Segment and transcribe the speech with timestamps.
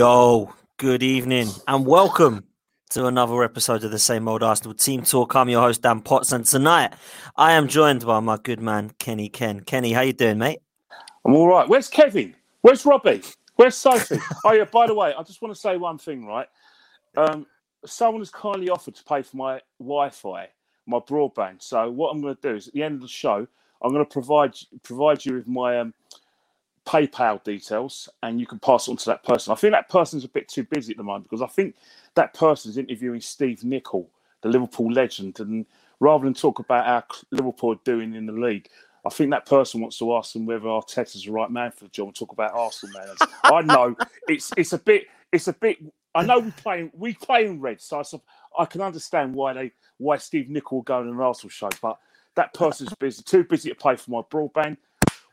[0.00, 2.42] Yo, good evening and welcome
[2.88, 5.36] to another episode of the same old Arsenal team talk.
[5.36, 6.94] I'm your host Dan Potts, and tonight
[7.36, 9.60] I am joined by my good man Kenny Ken.
[9.60, 10.60] Kenny, how you doing, mate?
[11.26, 11.68] I'm all right.
[11.68, 12.34] Where's Kevin?
[12.62, 13.20] Where's Robbie?
[13.56, 14.16] Where's Sophie?
[14.46, 14.64] oh yeah.
[14.64, 16.48] By the way, I just want to say one thing, right?
[17.18, 17.44] Um,
[17.84, 20.48] someone has kindly offered to pay for my Wi-Fi,
[20.86, 21.60] my broadband.
[21.60, 23.46] So what I'm going to do is at the end of the show,
[23.82, 25.92] I'm going to provide provide you with my um,
[26.90, 29.52] PayPal details, and you can pass it on to that person.
[29.52, 31.76] I think that person's a bit too busy at the moment because I think
[32.16, 34.10] that person's interviewing Steve Nicol,
[34.42, 35.66] the Liverpool legend, and
[36.00, 38.68] rather than talk about how Liverpool are doing in the league,
[39.06, 41.90] I think that person wants to ask them whether Arteta's the right man for the
[41.90, 43.18] job and talk about Arsenal manners.
[43.44, 43.94] I know
[44.26, 45.78] it's it's a bit it's a bit.
[46.12, 48.02] I know we play we play in red, so
[48.58, 51.70] I, I can understand why they why Steve Nicol going go on an Arsenal show,
[51.80, 51.98] but
[52.34, 54.76] that person's busy, too busy to pay for my broadband.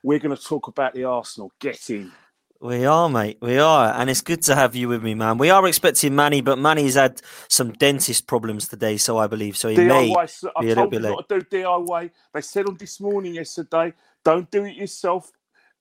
[0.07, 1.51] We're going to talk about the Arsenal.
[1.59, 2.13] Get in.
[2.61, 3.39] We are, mate.
[3.41, 5.37] We are, and it's good to have you with me, man.
[5.37, 9.67] We are expecting Manny, but Manny's had some dentist problems today, so I believe so.
[9.67, 10.29] He may DIY.
[10.29, 11.11] So I be a little told bit you late.
[11.11, 12.11] not to do DIY.
[12.33, 15.29] They said on this morning yesterday, don't do it yourself.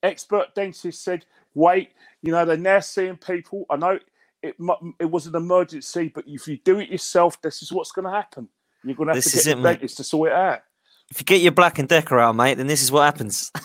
[0.03, 1.93] Expert dentist said, wait.
[2.21, 3.65] You know they're now seeing people.
[3.69, 3.97] I know
[4.43, 4.55] it
[4.99, 8.11] it was an emergency, but if you do it yourself, this is what's going to
[8.11, 8.49] happen.
[8.83, 9.79] You're going to have This to get it, mate.
[9.79, 10.63] dentist to sort it out.
[11.09, 13.51] If you get your Black and Decker out, mate, then this is what happens.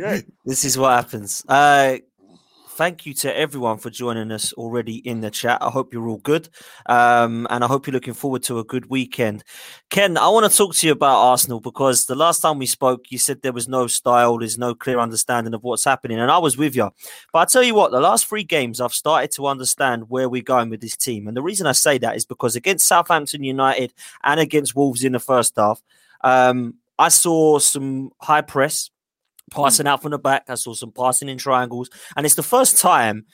[0.00, 0.20] Yeah.
[0.44, 1.44] this is what happens.
[1.46, 1.98] Uh,
[2.74, 5.58] thank you to everyone for joining us already in the chat.
[5.60, 6.48] I hope you're all good.
[6.86, 9.44] Um, and I hope you're looking forward to a good weekend.
[9.90, 13.10] Ken, I want to talk to you about Arsenal because the last time we spoke,
[13.10, 16.18] you said there was no style, there's no clear understanding of what's happening.
[16.18, 16.90] And I was with you.
[17.32, 20.42] But I tell you what, the last three games, I've started to understand where we're
[20.42, 21.28] going with this team.
[21.28, 23.92] And the reason I say that is because against Southampton United
[24.24, 25.80] and against Wolves in the first half,
[26.24, 28.90] um, I saw some high press
[29.52, 30.44] passing out from the back.
[30.48, 33.26] I saw some passing in triangles, and it's the first time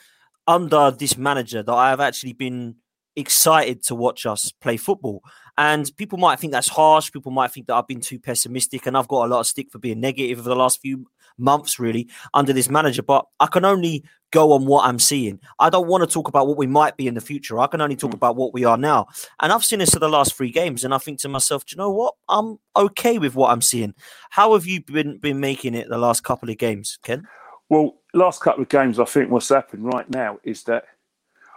[0.46, 2.76] under this manager that I have actually been
[3.16, 5.22] excited to watch us play football.
[5.56, 7.12] And people might think that's harsh.
[7.12, 9.70] People might think that I've been too pessimistic, and I've got a lot of stick
[9.70, 11.06] for being negative over the last few
[11.40, 13.02] months, really, under this manager.
[13.02, 15.40] But I can only go on what I'm seeing.
[15.58, 17.58] I don't want to talk about what we might be in the future.
[17.58, 18.16] I can only talk hmm.
[18.16, 19.08] about what we are now.
[19.40, 21.74] And I've seen this for the last three games, and I think to myself, do
[21.74, 22.14] you know what?
[22.28, 23.94] I'm okay with what I'm seeing.
[24.30, 27.26] How have you been been making it the last couple of games, Ken?
[27.68, 30.84] Well, last couple of games, I think what's happened right now is that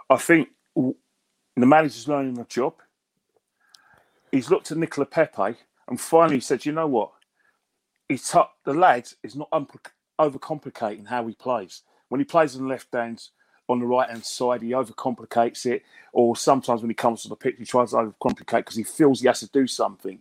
[0.08, 2.74] I think the manager's learning the job.
[4.30, 5.56] He's looked at Nicola Pepe
[5.88, 7.12] and finally said, you know what?
[8.08, 9.66] He's t- the lad is not un-
[10.20, 11.82] overcomplicating how he plays.
[12.08, 13.22] When he plays on the left hand,
[13.68, 14.62] on the right hand side.
[14.62, 18.58] He overcomplicates it, or sometimes when he comes to the pitch, he tries to overcomplicate
[18.58, 20.20] because he feels he has to do something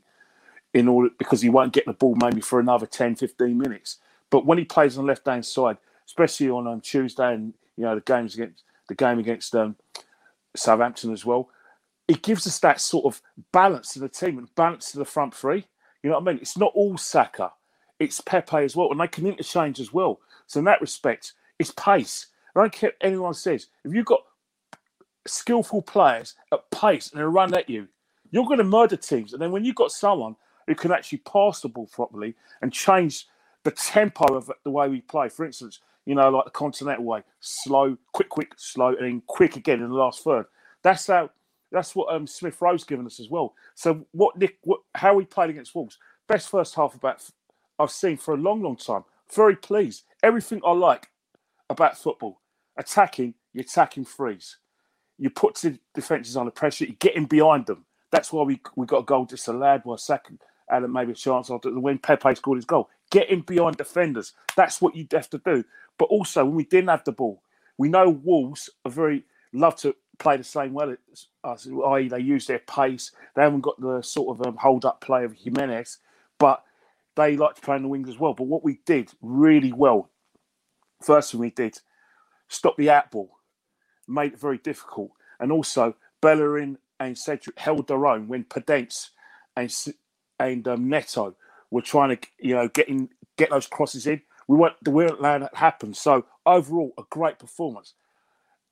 [0.74, 3.98] in order because he won't get the ball maybe for another 10, 15 minutes.
[4.30, 5.78] But when he plays on the left hand side,
[6.08, 9.76] especially on um, Tuesday and you know the games against the game against um,
[10.56, 11.50] Southampton as well,
[12.08, 13.22] it gives us that sort of
[13.52, 15.66] balance to the team and balance to the front three.
[16.02, 16.42] You know what I mean?
[16.42, 17.52] It's not all Saka,
[18.04, 20.20] it's Pepe as well, and they can interchange as well.
[20.48, 22.28] So in that respect, it's pace.
[22.56, 23.68] I don't care anyone says.
[23.84, 24.22] If you've got
[25.26, 27.88] skillful players at pace and they run at you,
[28.32, 29.34] you're going to murder teams.
[29.34, 30.36] And then when you've got someone
[30.68, 33.28] who can actually pass the ball properly and change
[33.64, 37.24] the tempo of the way we play, for instance, you know, like the continental way,
[37.40, 40.46] slow, quick, quick, slow, and then quick again in the last third.
[40.84, 41.30] That's how.
[41.72, 43.56] That's what um, Smith Rowe's given us as well.
[43.74, 45.98] So what Nick, what, how we played against Wolves,
[46.28, 47.28] best first half about
[47.84, 49.06] I've seen for a long, long time.
[49.34, 50.04] Very pleased.
[50.24, 51.10] Everything I like
[51.70, 52.42] about football.
[52.78, 54.58] Attacking, you attacking freeze.
[55.18, 57.86] You put the defences under pressure, you get in behind them.
[58.12, 60.40] That's why we we got a goal disallowed by a second
[60.70, 62.90] had maybe a chance after when Pepe scored his goal.
[63.12, 64.34] Get in behind defenders.
[64.56, 65.64] That's what you have to do.
[65.98, 67.44] But also when we didn't have the ball,
[67.78, 72.20] we know Wolves are very love to play the same way as us, i.e., they
[72.20, 73.12] use their pace.
[73.36, 76.00] They haven't got the sort of um, hold up play of Jimenez,
[76.40, 76.64] but
[77.16, 78.34] they like to play in the wings as well.
[78.34, 80.10] But what we did really well,
[81.02, 81.80] first thing we did,
[82.48, 83.38] stop the out ball,
[84.08, 85.12] made it very difficult.
[85.40, 89.10] And also, Bellerin and Cedric held their own when Podence
[89.56, 89.74] and
[90.40, 91.36] and um, Neto
[91.70, 94.22] were trying to, you know, getting get those crosses in.
[94.48, 95.94] We weren't, we weren't allowing that to happen.
[95.94, 97.94] So overall, a great performance,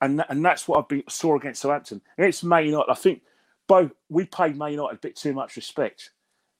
[0.01, 2.01] and and that's what I've been saw against Southampton.
[2.17, 3.21] Against Man United, I think
[3.67, 6.11] both we paid Man United a bit too much respect,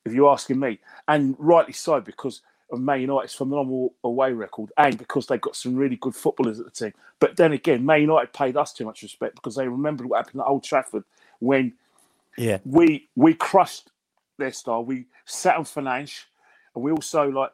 [0.06, 4.98] if you're asking me, and rightly so because of Man United's phenomenal away record and
[4.98, 6.94] because they've got some really good footballers at the team.
[7.19, 10.42] But then again, Man United paid us too much respect because they remembered what happened
[10.42, 11.03] at Old Trafford
[11.39, 11.74] when
[12.38, 13.92] yeah we we crushed
[14.38, 14.83] their style.
[14.83, 16.24] We sat on Fernandes,
[16.75, 17.51] and we also like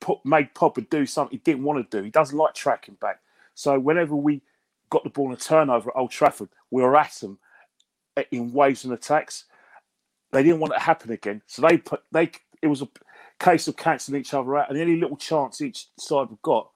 [0.00, 2.04] put made Pogba do something he didn't want to do.
[2.04, 3.20] He doesn't like tracking back.
[3.54, 4.42] So whenever we
[4.90, 7.38] got the ball in a turnover at Old Trafford, we were at them
[8.16, 9.44] eh, in waves and attacks.
[10.32, 12.32] They didn't want it to happen again, so they put they.
[12.62, 12.88] It was a
[13.40, 16.70] case of cancelling each other out, and any little chance each side got,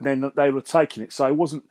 [0.00, 1.12] then they were taking it.
[1.12, 1.64] So it wasn't.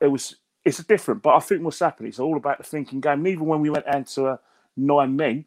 [0.00, 0.36] It was.
[0.64, 2.10] It's different, but I think what's happening.
[2.10, 3.20] It's all about the thinking game.
[3.20, 4.36] And even when we went into uh,
[4.76, 5.46] nine men,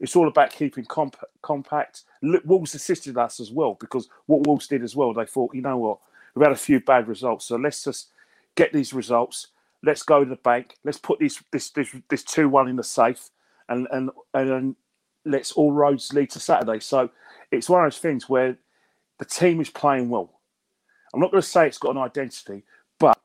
[0.00, 2.04] it's all about keeping comp- compact.
[2.46, 5.78] Wolves assisted us as well because what Wolves did as well, they thought, you know
[5.78, 5.98] what,
[6.34, 8.08] we've had a few bad results, so let's just
[8.56, 9.48] get these results.
[9.84, 10.76] Let's go to the bank.
[10.84, 13.30] Let's put this this this, this two one in the safe,
[13.68, 14.76] and and and
[15.24, 16.80] let's all roads lead to Saturday.
[16.80, 17.10] So
[17.50, 18.56] it's one of those things where
[19.18, 20.40] the team is playing well.
[21.12, 22.64] I'm not going to say it's got an identity,
[22.98, 23.18] but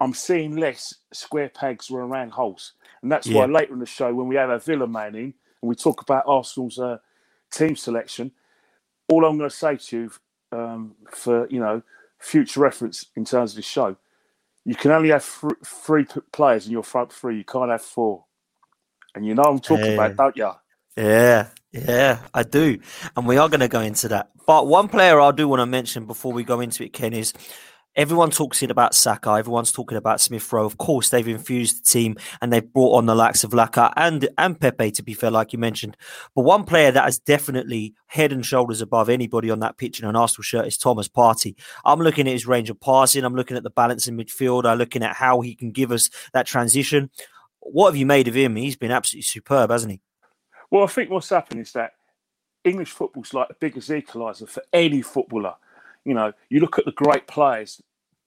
[0.00, 2.72] I'm seeing less square pegs around holes.
[3.02, 3.40] And that's yeah.
[3.40, 6.00] why later in the show, when we have our Villa man in and we talk
[6.00, 6.98] about Arsenal's uh,
[7.52, 8.32] team selection,
[9.08, 10.10] all I'm going to say to you
[10.52, 11.82] um, for you know
[12.18, 13.96] future reference in terms of the show,
[14.64, 15.24] you can only have
[15.64, 17.36] three players in your front three.
[17.36, 18.24] You can't have four.
[19.14, 19.92] And you know I'm talking yeah.
[19.92, 20.50] about, don't you?
[20.96, 22.78] Yeah, yeah, I do.
[23.16, 24.30] And we are going to go into that.
[24.46, 27.32] But one player I do want to mention before we go into it, Ken, is
[27.96, 29.30] Everyone talks it about Saka.
[29.30, 30.64] Everyone's talking about Smith Rowe.
[30.64, 34.28] Of course, they've infused the team and they've brought on the likes of Laka and
[34.36, 34.90] and Pepe.
[34.90, 35.96] To be fair, like you mentioned,
[36.34, 40.08] but one player that is definitely head and shoulders above anybody on that pitch in
[40.08, 41.54] an Arsenal shirt is Thomas Partey.
[41.84, 43.22] I'm looking at his range of passing.
[43.22, 44.64] I'm looking at the balance in midfield.
[44.64, 47.10] I'm looking at how he can give us that transition.
[47.64, 48.56] What have you made of him?
[48.56, 50.00] He's been absolutely superb, hasn't he?
[50.70, 51.92] Well, I think what's happened is that
[52.62, 55.54] English football's like the biggest equaliser for any footballer
[56.04, 57.82] you know, you look at the great players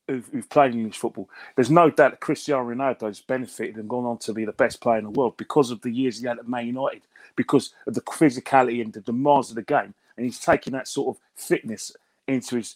[0.07, 1.29] who've, who've played English football.
[1.55, 4.97] There's no doubt that Cristiano Ronaldo's benefited and gone on to be the best player
[4.97, 7.03] in the world because of the years he had at Man United,
[7.35, 11.15] because of the physicality and the demands of the game, and he's taking that sort
[11.15, 11.95] of fitness
[12.27, 12.75] into his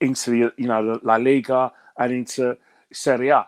[0.00, 2.56] into the you know La Liga and into
[2.92, 3.46] Serie A.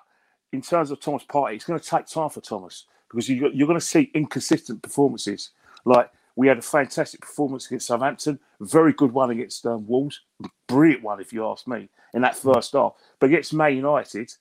[0.52, 3.66] In terms of Thomas Partey, it's going to take time for Thomas because you, you're
[3.66, 5.50] going to see inconsistent performances.
[5.84, 10.20] Like we had a fantastic performance against Southampton, very good one against um, Wolves,
[10.68, 12.94] brilliant one if you ask me in that first half.
[13.18, 14.32] But against Man United,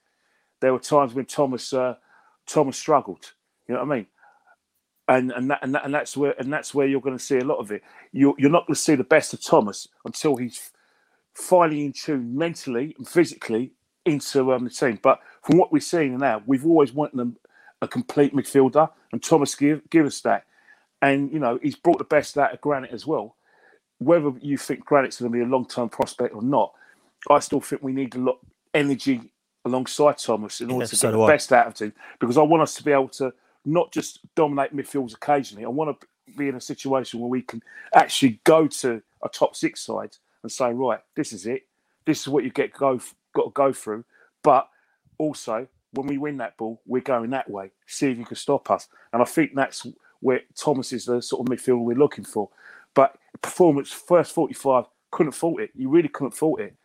[0.62, 1.96] there were times when Thomas uh,
[2.46, 3.34] Thomas struggled.
[3.68, 4.08] You know what I mean?
[5.10, 7.38] And and that, and, that, and that's where and that's where you're going to see
[7.38, 7.82] a lot of it.
[8.12, 10.72] You're you're not going to see the best of Thomas until he's
[11.34, 13.72] finally in tune mentally and physically
[14.06, 15.00] into um, the team.
[15.02, 17.38] But from what we're seeing now, we've always wanted them
[17.82, 20.46] a complete midfielder, and Thomas give give us that.
[21.02, 23.38] And you know, he's brought the best out of Granit as well.
[24.00, 26.74] Whether you think Granit's going to be a long term prospect or not,
[27.30, 28.40] I still think we need a lot
[28.74, 29.22] energy
[29.66, 31.34] alongside Thomas in order Yeah, to so get the I.
[31.34, 33.34] best out of him because I want us to be able to
[33.66, 35.66] not just dominate midfields occasionally.
[35.66, 37.64] I want to be in a situation where we can
[37.96, 41.64] actually go to a top six side and say, right, this is it.
[42.06, 43.00] This is what you get go
[43.36, 44.06] got to go through.
[44.44, 44.70] But
[45.18, 47.72] also, when we win that ball, we're going that way.
[47.86, 48.88] See if you can stop us.
[49.14, 49.86] And I think that's
[50.20, 52.50] where Thomas is the sort of midfielder we're looking for.
[52.94, 55.72] But performance first forty five couldn't fault it.
[55.76, 56.76] You really couldn't fault it.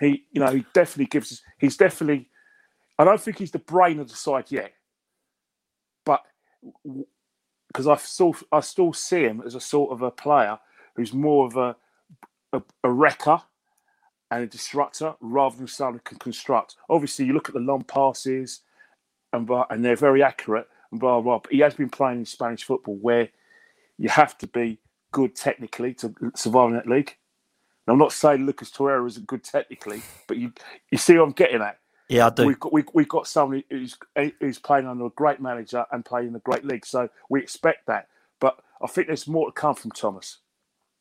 [0.00, 1.42] He, you know, he definitely gives us.
[1.58, 2.28] He's definitely.
[2.98, 4.72] I don't think he's the brain of the side yet,
[6.04, 6.22] but
[7.68, 10.58] because I still, I still see him as a sort of a player
[10.96, 11.76] who's more of a
[12.52, 13.40] a, a wrecker
[14.30, 16.76] and a disruptor rather than someone who can construct.
[16.88, 18.60] Obviously, you look at the long passes,
[19.32, 21.38] and and they're very accurate and blah blah.
[21.38, 23.28] But he has been playing in Spanish football where
[23.98, 24.78] you have to be
[25.12, 27.16] good technically to survive in that league.
[27.86, 30.52] And I'm not saying Lucas Torreira isn't good technically, but you
[30.90, 31.78] you see what I'm getting at.
[32.08, 32.46] Yeah, I do.
[32.46, 33.96] We've got we, we've got someone who's
[34.40, 37.86] who's playing under a great manager and playing in a great league, so we expect
[37.86, 38.08] that.
[38.40, 40.38] But I think there's more to come from Thomas.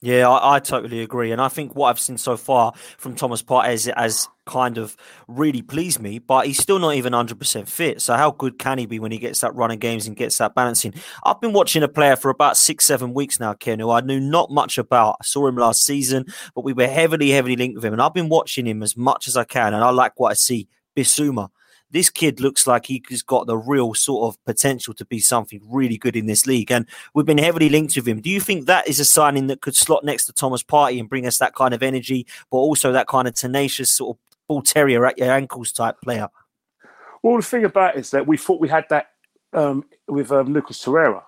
[0.02, 3.42] Yeah, I, I totally agree, and I think what I've seen so far from Thomas
[3.42, 4.96] Partey has, kind of
[5.28, 6.20] really pleased me.
[6.20, 8.02] But he's still not even hundred percent fit.
[8.02, 10.56] So how good can he be when he gets that running games and gets that
[10.56, 10.94] balancing?
[11.26, 14.22] I've been watching a player for about six, seven weeks now, Ken, who I knew
[14.22, 15.18] not much about.
[15.20, 16.26] I saw him last season,
[16.56, 19.28] but we were heavily, heavily linked with him, and I've been watching him as much
[19.28, 20.70] as I can, and I like what I see.
[20.96, 21.50] Bissouma.
[21.90, 25.98] This kid looks like he's got the real sort of potential to be something really
[25.98, 26.72] good in this league.
[26.72, 28.20] And we've been heavily linked with him.
[28.20, 31.10] Do you think that is a signing that could slot next to Thomas Partey and
[31.10, 34.62] bring us that kind of energy, but also that kind of tenacious sort of bull
[34.62, 36.28] terrier at your ankles type player?
[37.24, 39.12] Well, the thing about it is that we thought we had that
[39.54, 41.24] um, with um, Lucas Torreira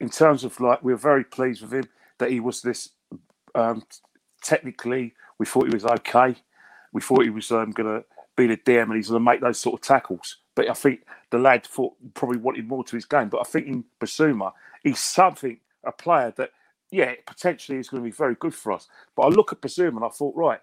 [0.00, 2.90] in terms of like we were very pleased with him that he was this
[3.54, 3.82] um,
[4.42, 6.34] technically we thought he was okay.
[6.92, 8.04] We thought he was um, going to
[8.36, 10.38] be the DM and he's going to make those sort of tackles.
[10.54, 11.00] But I think
[11.30, 13.28] the lad thought probably wanted more to his game.
[13.28, 14.52] But I think in Bissouma,
[14.82, 16.50] he's something a player that
[16.90, 18.88] yeah potentially is going to be very good for us.
[19.16, 20.60] But I look at Bissouma and I thought right.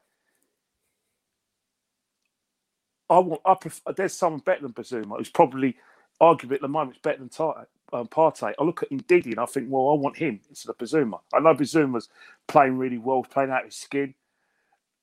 [3.09, 3.41] I want.
[3.45, 5.75] I prefer, there's someone better than Bissouma who's probably,
[6.21, 8.53] arguably at the moment, better than Tarte, um, Partey.
[8.59, 11.19] I look at Ndidi and I think, well, I want him instead of Bissouma.
[11.33, 12.09] I know Bissouma's
[12.47, 14.15] playing really well, playing out his skin,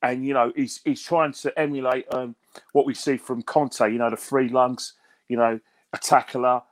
[0.03, 2.35] and you know he's he's trying to emulate um,
[2.73, 3.93] what we see from Kanté.
[3.93, 4.95] You know, the free lungs.
[5.29, 5.61] You know,
[5.93, 6.63] a tackler,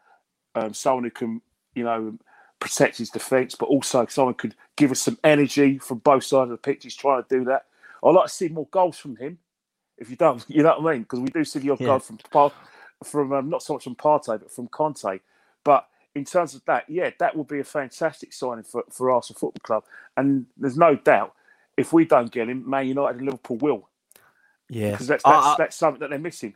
[0.54, 1.42] um, someone who can,
[1.74, 2.18] you know,
[2.60, 6.44] protect his defence, but also someone who could give us some energy from both sides
[6.44, 6.84] of the pitch.
[6.84, 7.66] He's trying to do that.
[8.04, 9.38] I'd like to see more goals from him
[9.98, 11.02] if you don't, you know what I mean?
[11.04, 11.84] Because we do see the odd Yeah.
[11.84, 12.18] goal from
[13.04, 15.20] from um, not so much from Partey, but from Kanté.
[15.64, 19.38] But in terms of that, yeah, that would be a fantastic signing for, for Arsenal
[19.38, 19.84] Football Club.
[20.16, 21.34] And there's no doubt
[21.76, 23.88] if we don't get him, Man United and Liverpool will,
[24.68, 26.54] Yeah, because that's that's, I- that's something that they're missing.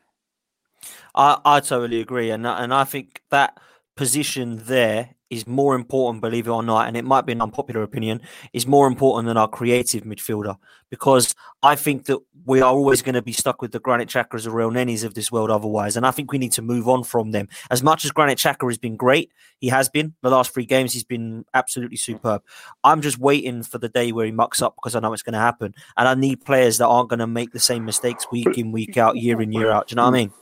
[1.15, 3.59] I, I totally agree, and and I think that
[3.97, 7.83] position there is more important, believe it or not, and it might be an unpopular
[7.83, 8.21] opinion,
[8.53, 10.57] is more important than our creative midfielder
[10.91, 14.47] because I think that we are always going to be stuck with the Granit Xhakas
[14.47, 17.03] or real nennies of this world otherwise, and I think we need to move on
[17.03, 17.49] from them.
[17.71, 20.93] As much as Granit Xhaka has been great, he has been the last three games,
[20.93, 22.43] he's been absolutely superb.
[22.85, 25.33] I'm just waiting for the day where he mucks up because I know it's going
[25.33, 28.59] to happen, and I need players that aren't going to make the same mistakes week
[28.59, 29.89] in, week out, year in, year out.
[29.89, 30.33] Do you know what I mean?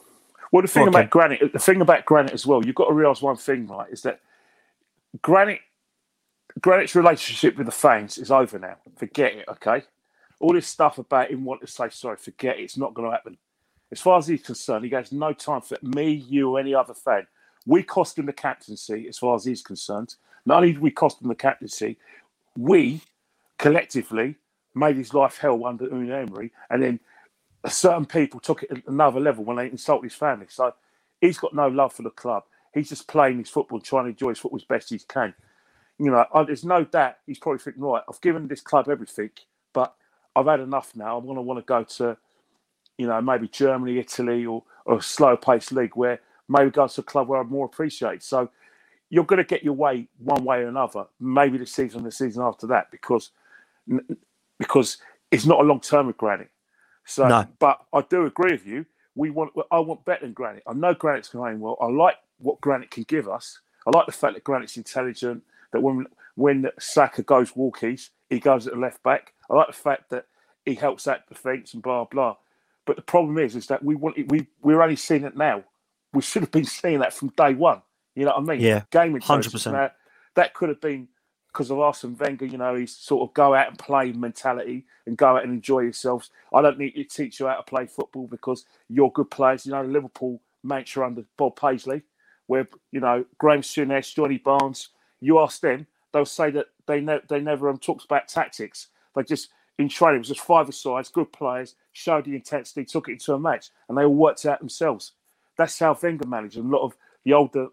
[0.50, 0.99] Well, the thing Okay.
[0.99, 3.88] about Granit, the thing about Granit as well, you've got to realise one thing, right?
[3.92, 4.20] Is that
[5.23, 5.61] Granit,
[6.61, 8.76] Granit's relationship with the fans is over now.
[8.97, 9.83] Forget it, okay?
[10.40, 12.62] All this stuff about him wanting to say sorry, forget it.
[12.62, 13.37] It's not going to happen.
[13.93, 16.95] As far as he's concerned, he has no time for me, you, or any other
[16.95, 17.26] fan.
[17.67, 20.14] We cost him the captaincy, as far as he's concerned.
[20.47, 21.99] Not only did we cost him the captaincy,
[22.57, 23.02] we
[23.59, 24.37] collectively
[24.75, 27.00] made his life hell under Unai Emery, and then
[27.69, 30.47] certain people took it another level when they insulted his family.
[30.49, 30.73] So
[31.21, 32.45] he's got no love for the club.
[32.74, 35.34] He's just playing his football trying to enjoy his football as best he can.
[35.98, 39.30] You know, I, there's no doubt he's probably thinking, right, I've given this club everything,
[39.74, 39.94] but
[40.36, 41.18] I've had enough now.
[41.18, 42.16] I'm going to want to go to,
[42.98, 47.00] you know, maybe Germany, Italy, or, or a slow paced league where maybe go to
[47.00, 48.22] a club where I'm more appreciated.
[48.22, 48.50] So
[49.10, 52.42] you're going to get your way one way or another, maybe the season, the season
[52.42, 53.30] after that, because
[54.58, 54.98] because
[55.30, 56.50] it's not a long term with Granit.
[57.06, 57.48] So, No.
[57.58, 58.86] but I do agree with you.
[59.14, 60.62] We want, I want better than Granit.
[60.66, 61.76] I know Granit's going well.
[61.80, 63.61] I like what Granit can give us.
[63.87, 65.42] I like the fact that Granit's intelligent.
[65.73, 69.35] That when when Saka goes walkies, he goes at the left back.
[69.50, 70.26] I like the fact that
[70.64, 72.37] he helps that defence and blah blah.
[72.87, 75.64] But the problem is, is that we want it, we we're only seeing it now.
[76.12, 77.82] We should have been seeing that from day one.
[78.14, 78.61] You know what I mean?
[78.61, 79.66] Yeah, game intelligence.
[79.66, 79.73] 100%.
[79.73, 79.90] Now,
[80.35, 81.09] that could have been
[81.52, 85.16] because of Arsene Wenger, you know, he's sort of go out and play mentality and
[85.16, 86.30] go out and enjoy yourselves.
[86.54, 89.66] I don't need to teach you how to play football because you're good players.
[89.66, 92.02] You know, Liverpool mantra under Bob Paisley,
[92.50, 94.88] where you know Graham Souness, Johnny Barnes.
[95.21, 98.88] You ask them, they'll say that they ne- they never um, talked about tactics.
[99.14, 103.09] They just in training it was just five sides, good players, showed the intensity, took
[103.09, 105.12] it into a match, and they all worked out themselves.
[105.57, 106.57] That's how Wenger managed.
[106.57, 107.69] A lot of the older,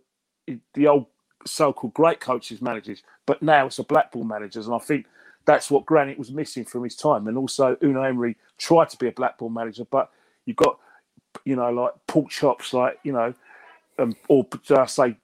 [0.76, 1.08] the old
[1.46, 5.08] so-called great coaches managers, but now it's a Blackpool managers, and I think
[5.48, 7.28] that's what Granit was missing from his time.
[7.28, 10.12] And also, Unai Emery tried to be a Blackpool manager, but
[10.46, 10.78] you've got,
[11.46, 13.34] you know, like pork chops, like you know,
[14.00, 15.18] um, or did I say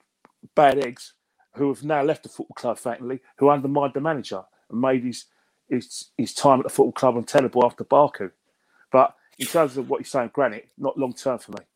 [0.54, 1.14] bad eggs,
[1.56, 5.26] who have now left the football club, frankly, who undermined the manager and made his
[5.68, 8.30] his, his time at the football club untenable after Baku.
[8.92, 11.73] But in terms of what you're saying, Granit, not long term for me.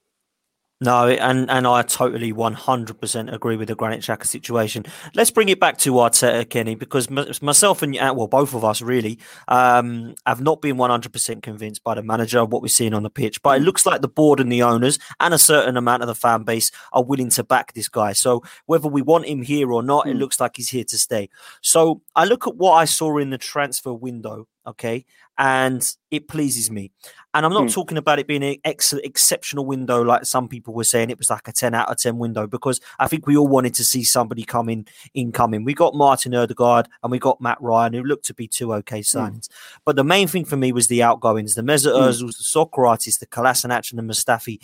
[0.81, 4.85] No, and, and I totally 100% agree with the Granit Xhaka situation.
[5.13, 8.81] Let's bring it back to Arteta, Kenny, because myself and, uh, well, both of us
[8.81, 9.19] really
[9.49, 13.11] um, have not been 100% convinced by the manager of what we're seeing on the
[13.11, 13.43] pitch.
[13.43, 16.15] But it looks like the board and the owners and a certain amount of the
[16.15, 18.13] fan base are willing to back this guy.
[18.13, 20.11] So whether we want him here or not, mm.
[20.11, 20.21] it hmm.
[20.21, 21.29] looks like he's here to stay.
[21.61, 25.05] So I look at what I saw in the transfer window okay
[25.39, 26.91] and it pleases me
[27.33, 27.73] and i'm not mm.
[27.73, 31.31] talking about it being an ex- exceptional window like some people were saying it was
[31.31, 34.05] like a 10 out of 10 window because i think we all wanted to see
[34.05, 38.35] somebody coming incoming we got martin Ødegaard and we got matt ryan who looked to
[38.35, 39.19] be two okay hmm.
[39.19, 39.79] signings mm.
[39.85, 42.09] but the main thing for me was the outgoings the Mesut mm.
[42.09, 44.59] Ozils, the Sokratis, the Kolasinac and the Mustafi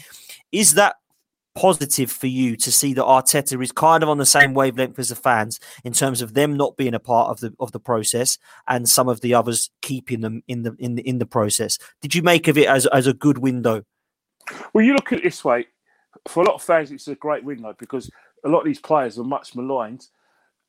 [0.53, 0.97] is that
[1.55, 5.09] positive for you to see that Arteta is kind of on the same wavelength as
[5.09, 8.39] the fans in terms of them not being a part of the of the process
[8.67, 11.79] and some of the others keeping them in the in the in the process.
[12.03, 13.85] Did you make of it as as a good window?
[14.73, 15.67] Well, you look at it this way.
[16.29, 18.11] For a lot of fans, it's a great window because
[18.45, 20.07] a lot of these players are much maligned,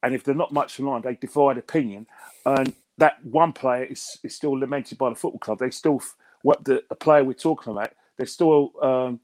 [0.04, 2.08] and if they're not much maligned, they divide opinion.
[2.46, 5.60] And that one player is, is still lamented by the football club.
[5.60, 6.02] They still
[6.42, 7.92] what the, the player we're talking about.
[8.18, 9.20] They're still um,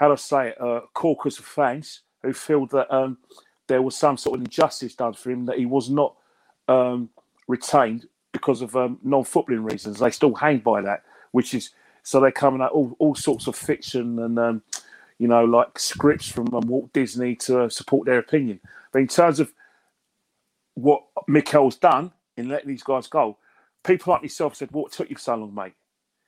[0.00, 3.18] how do I say it, caucus of fans who feel that um,
[3.66, 6.16] there was some sort of injustice done for him, that he was not
[6.68, 7.10] um,
[7.46, 9.98] retained because of um, non-footballing reasons.
[9.98, 11.70] They still hang by that, which is
[12.02, 14.62] so they're coming out all, all sorts of fiction and um,
[15.18, 18.58] you know like scripts from um, Walt Disney to uh, support their opinion.
[18.92, 19.52] But in terms of
[20.76, 23.36] what Mikel's done in letting these guys go,
[23.84, 25.74] people like myself said, "What took you so long, mate?"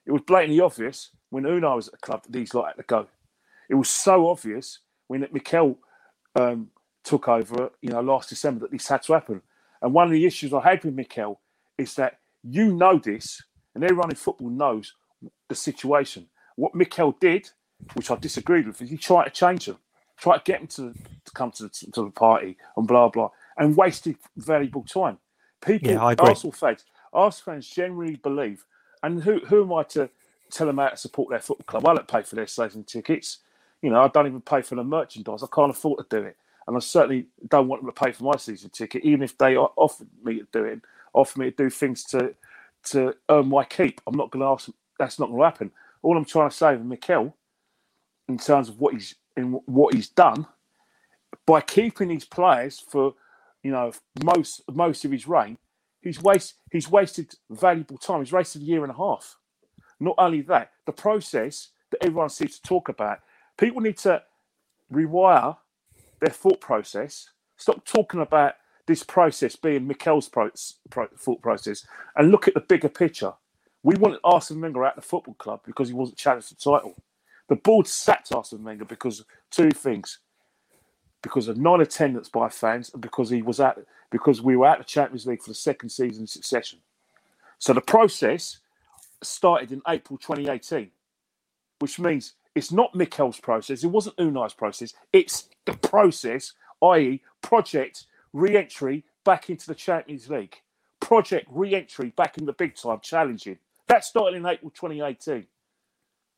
[0.05, 2.83] It was blatantly obvious when Unai was at the club that these lot had to
[2.83, 3.07] go.
[3.73, 5.79] It was so obvious when Mikel
[6.37, 6.69] um,
[7.05, 9.43] took over, you know, last December that this had to happen.
[9.83, 11.41] And one of the issues I had with Mikel
[11.79, 13.43] is that you know this,
[13.75, 14.95] and everyone in football knows
[15.49, 16.29] the situation.
[16.57, 17.51] What Mikel did,
[17.95, 19.79] which I disagreed with, is he tried to change them,
[20.19, 23.31] tried to get them to, to come to the, to the party and blah blah,
[23.57, 25.19] and wasted valuable time.
[25.65, 28.65] People, yeah, Arsenal fans, Arsenal fans generally believe,
[29.03, 30.11] and who who am I to
[30.51, 31.87] tell them how to support their football club?
[31.89, 33.39] I don't pay for their season tickets.
[33.83, 35.43] You know, I don't even pay for the merchandise.
[35.43, 36.37] I can't afford to do it.
[36.67, 39.57] And I certainly don't want them to pay for my season ticket, even if they
[39.57, 40.81] offer me to do it,
[41.13, 42.35] offer me to do things to
[42.85, 44.01] to earn my keep.
[44.07, 44.69] I'm not going to ask.
[44.99, 45.71] That's not going to happen.
[46.03, 47.37] All I'm trying to say with Mikel,
[48.29, 50.47] in terms of what he's in what he's done,
[51.47, 53.15] by keeping his players for
[53.63, 53.93] you know
[54.25, 55.59] most most of his reign,
[56.01, 58.21] he's waste he's wasted valuable time.
[58.21, 59.37] He's wasted a year and a half.
[60.01, 63.21] Not only that, the process that everyone seems to talk about
[63.63, 64.23] people need to
[64.93, 65.57] rewire
[66.21, 67.31] their thought process.
[67.57, 68.55] Stop talking about
[68.87, 70.51] this process being Mikel's pro-
[70.91, 73.33] pro- thought process and look at the bigger picture.
[73.85, 76.61] We wanted Arsene Wenger out of the football club because he wasn't challenged for the
[76.79, 76.95] title.
[77.49, 80.19] The board sacked Arsene Wenger because of two things:
[81.23, 83.79] because of non-attendance by fans and because he was at
[84.11, 86.81] because we were at the Champions League for the second season in succession.
[87.59, 88.59] So the process
[89.23, 90.91] started in April 2018,
[91.81, 93.85] which means it's not Mikel's process.
[93.85, 94.95] It wasn't Unai's process.
[95.13, 100.57] It's the process, i.e., project re-entry back into the Champions League.
[101.01, 103.59] Project re-entry back in the big time, challenging.
[103.89, 105.47] That started in April 2018.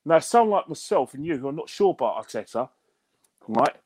[0.07, 2.71] Now, someone like myself and you who are not sure about Arteta,
[3.49, 3.77] right?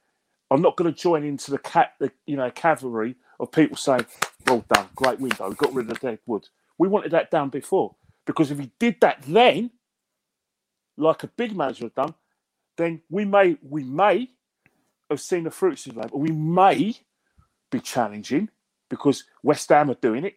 [0.51, 4.07] I'm not going to join into the cat, the you know, cavalry of people saying,
[4.47, 7.97] "Well done, great window, got rid of the dead wood." We wanted that done before
[8.27, 9.73] because if he did that then,
[10.99, 12.15] like a big manager have done,
[12.77, 14.31] then we may we may
[15.11, 16.17] have seen the fruits of labour.
[16.17, 16.97] We may
[17.71, 18.51] be challenging
[18.91, 20.37] because West Ham are doing it.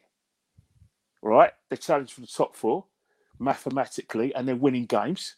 [1.21, 1.52] Right?
[1.69, 2.86] They're challenged for the top four
[3.39, 5.36] mathematically and they're winning games.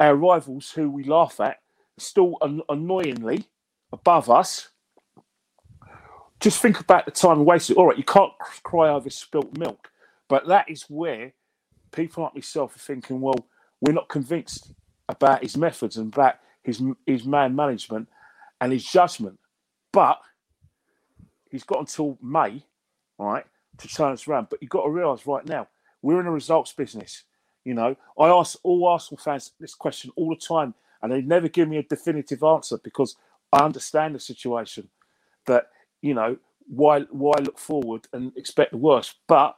[0.00, 1.58] Our rivals, who we laugh at,
[1.98, 3.46] still an- annoyingly
[3.92, 4.68] above us.
[6.40, 7.76] just think about the time wasted.
[7.76, 9.90] All right, you can't cry over spilt milk,
[10.28, 11.32] but that is where
[11.92, 13.46] people like myself are thinking, well,
[13.80, 14.72] we're not convinced
[15.08, 18.08] about his methods and about his his man management
[18.60, 19.38] and his judgment.
[19.92, 20.20] But
[21.50, 22.62] he's got until May,
[23.18, 23.44] right,
[23.78, 24.48] to turn us around.
[24.50, 25.68] But you've got to realise right now,
[26.02, 27.24] we're in a results business.
[27.64, 31.48] You know, I ask all Arsenal fans this question all the time, and they never
[31.48, 33.16] give me a definitive answer because
[33.52, 34.88] I understand the situation.
[35.46, 35.68] That
[36.02, 36.36] you know,
[36.66, 39.16] why why look forward and expect the worst?
[39.26, 39.56] But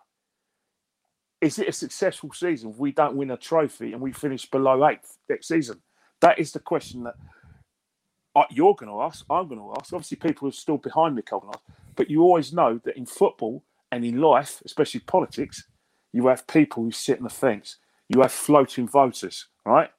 [1.40, 4.86] is it a successful season if we don't win a trophy and we finish below
[4.86, 5.80] eighth next season?
[6.20, 7.14] That is the question that
[8.36, 9.24] uh, you're going to ask.
[9.30, 9.92] I'm going to ask.
[9.92, 11.50] Obviously, people are still behind me, Colin.
[11.96, 15.64] But you always know that in football and in life, especially politics,
[16.12, 17.76] you have people who sit on the fence.
[18.08, 19.90] You have floating voters, right?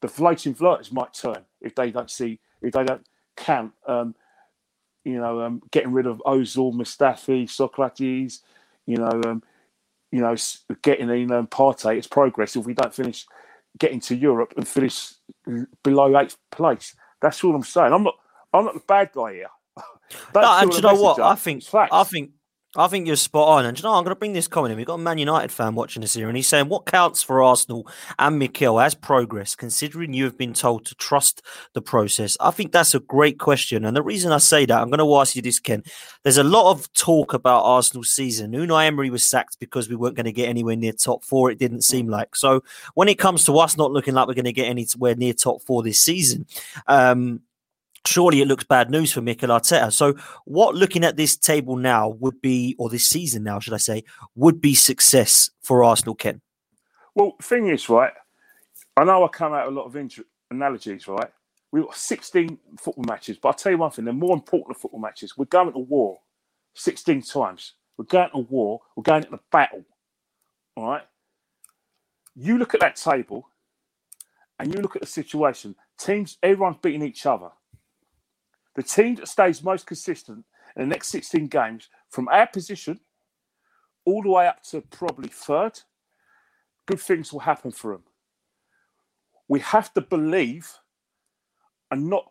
[0.00, 4.14] The floating voters might turn if they don't see, if they don't count, um,
[5.04, 8.40] you know, um, getting rid of Ozil, Mustafi, Sokratis,
[8.86, 9.42] you know, um,
[10.14, 10.36] you know,
[10.82, 12.54] getting in um, Partey, it's progress.
[12.54, 13.26] If we don't finish
[13.80, 15.14] getting to Europe and finish
[15.82, 17.92] below eighth place, that's all I'm saying.
[17.92, 18.14] I'm not,
[18.52, 19.48] I'm not the bad guy here.
[20.36, 21.18] no, and do you know what?
[21.18, 22.30] I think, I think
[22.76, 23.66] I think you're spot on.
[23.66, 24.76] And you know, I'm going to bring this comment in.
[24.76, 27.42] We've got a Man United fan watching us here, and he's saying, What counts for
[27.42, 27.86] Arsenal
[28.18, 32.36] and Mikel as progress, considering you have been told to trust the process?
[32.40, 33.84] I think that's a great question.
[33.84, 35.82] And the reason I say that, I'm going to ask you this, Ken.
[36.22, 38.52] There's a lot of talk about Arsenal's season.
[38.52, 41.58] Unai Emery was sacked because we weren't going to get anywhere near top four, it
[41.58, 42.34] didn't seem like.
[42.34, 42.62] So
[42.94, 45.62] when it comes to us not looking like we're going to get anywhere near top
[45.62, 46.46] four this season,
[46.86, 47.42] um,
[48.06, 49.92] surely it looks bad news for Mikel Arteta.
[49.92, 50.14] So,
[50.44, 54.04] what looking at this table now would be, or this season now, should I say,
[54.34, 56.40] would be success for Arsenal, Ken?
[57.14, 58.12] Well, thing is, right,
[58.96, 61.30] I know I come out a lot of inter- analogies, right?
[61.72, 65.00] We've got 16 football matches, but I'll tell you one thing, they're more important football
[65.00, 65.36] matches.
[65.36, 66.18] We're going to war
[66.74, 67.74] 16 times.
[67.96, 69.84] We're going to war, we're going into battle,
[70.76, 71.02] all right?
[72.34, 73.48] You look at that table
[74.58, 77.50] and you look at the situation, teams, everyone's beating each other.
[78.74, 80.44] The team that stays most consistent
[80.76, 83.00] in the next 16 games from our position
[84.04, 85.80] all the way up to probably third,
[86.86, 88.02] good things will happen for them.
[89.48, 90.70] We have to believe
[91.90, 92.30] and not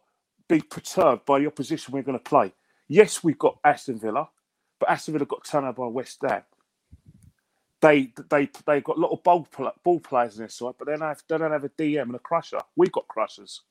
[0.50, 2.54] be perturbed by the opposition we're going to play.
[2.88, 4.30] Yes, we've got Aston Villa,
[4.80, 6.44] but Aston Villa got turned out by West Ham.
[7.82, 9.48] They they they've got a lot of ball
[9.84, 12.16] ball players in their side, but they don't have they don't have a DM and
[12.16, 12.60] a crusher.
[12.76, 13.62] We've got crushers.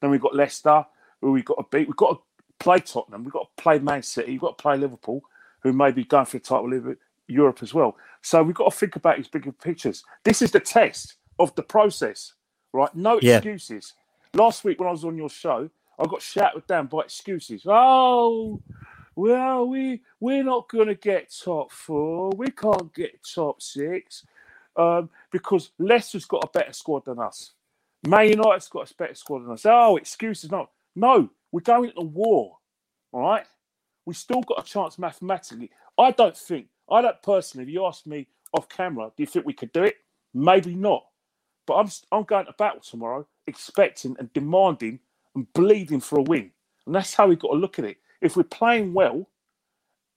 [0.00, 0.84] Then we've got Leicester,
[1.24, 1.88] who we've got to beat.
[1.88, 2.20] We've got to
[2.60, 3.24] play Tottenham.
[3.24, 4.32] We've got to play Man City.
[4.32, 5.22] We've got to play Liverpool,
[5.62, 6.96] who may be going for the title of
[7.28, 7.96] Europe as well.
[8.22, 10.04] So we've got to think about these bigger pictures.
[10.24, 12.34] This is the test of the process,
[12.74, 12.94] right?
[12.94, 13.36] No Yeah.
[13.36, 13.94] excuses.
[14.34, 17.62] Last week when I was on your show, I got shouted down by excuses.
[17.66, 18.60] Oh,
[19.16, 22.32] well, we we're not going to get top four.
[22.36, 24.26] We can't get top six
[24.76, 27.52] um, because Leicester's got a better squad than us.
[28.06, 29.66] Man United's got a better squad than us.
[29.66, 30.70] Oh, excuses not.
[30.96, 32.58] No, we're going to war.
[33.12, 33.46] All right,
[34.06, 35.70] we still got a chance mathematically.
[35.98, 36.66] I don't think.
[36.90, 37.64] I don't personally.
[37.64, 39.96] If you ask me off camera, do you think we could do it?
[40.34, 41.04] Maybe not.
[41.66, 44.98] But I'm I'm going to battle tomorrow, expecting and demanding
[45.34, 46.50] and bleeding for a win.
[46.86, 47.98] And that's how we've got to look at it.
[48.20, 49.28] If we're playing well,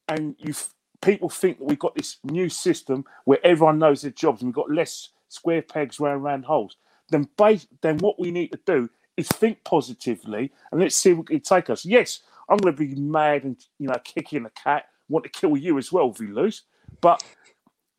[0.08, 0.54] and you
[1.02, 4.56] people think that we've got this new system where everyone knows their jobs and we've
[4.56, 6.78] got less square pegs round round holes,
[7.10, 11.30] then base, then what we need to do is think positively and let's see what
[11.30, 11.84] it take us.
[11.86, 15.58] Yes, I'm going to be mad and you know kicking the cat, want to kill
[15.58, 16.64] you as well if we lose,
[17.02, 17.24] but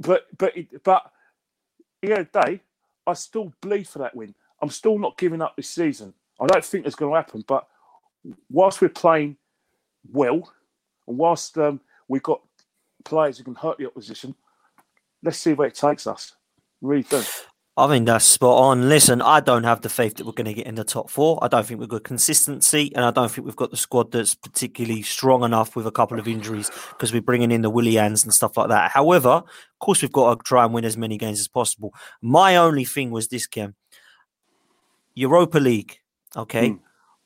[0.00, 0.54] but but
[0.84, 1.10] but
[2.02, 2.60] end day,
[3.06, 4.34] I still bleed for that win.
[4.62, 6.14] I'm still not giving up this season.
[6.40, 7.66] I don't think it's going to happen, but
[8.50, 9.36] whilst we're playing
[10.10, 10.52] well,
[11.06, 12.40] and whilst um, we've got
[13.04, 14.34] players who can hurt the opposition,
[15.22, 16.34] let's see where it takes us.
[16.80, 17.04] Really.
[17.78, 18.88] I think that's spot on.
[18.88, 21.38] Listen, I don't have the faith that we're going to get in the top four.
[21.42, 24.34] I don't think we've got consistency, and I don't think we've got the squad that's
[24.34, 28.34] particularly strong enough with a couple of injuries because we're bringing in the Willians and
[28.34, 28.90] stuff like that.
[28.90, 31.94] However, of course, we've got to try and win as many games as possible.
[32.20, 33.76] My only thing was this, Ken.
[35.14, 36.00] Europa League,
[36.36, 36.70] okay?
[36.70, 36.76] Hmm.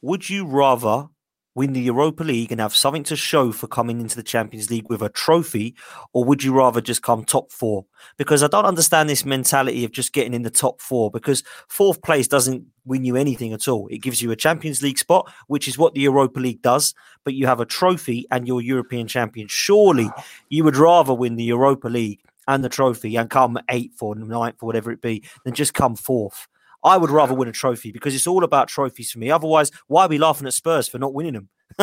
[0.03, 1.09] Would you rather
[1.55, 4.88] win the Europa League and have something to show for coming into the Champions League
[4.88, 5.75] with a trophy,
[6.12, 7.85] or would you rather just come top four?
[8.17, 12.01] Because I don't understand this mentality of just getting in the top four, because fourth
[12.03, 13.87] place doesn't win you anything at all.
[13.88, 17.35] It gives you a Champions League spot, which is what the Europa League does, but
[17.35, 19.47] you have a trophy and you're European champion.
[19.49, 20.11] Surely
[20.49, 24.57] you would rather win the Europa League and the trophy and come eighth or ninth
[24.62, 26.49] or whatever it be than just come fourth.
[26.85, 29.31] I would rather win a trophy because it's all about trophies for me.
[29.31, 31.49] Otherwise, why are we laughing at Spurs for not winning them?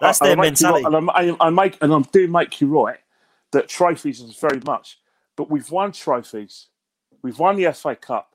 [0.00, 0.84] That's their I make you mentality.
[0.84, 2.98] right, and I'm- I, I make and I do make you right
[3.52, 4.98] that trophies is very much,
[5.36, 6.68] but we've won trophies.
[7.22, 8.34] We've won the FA Cup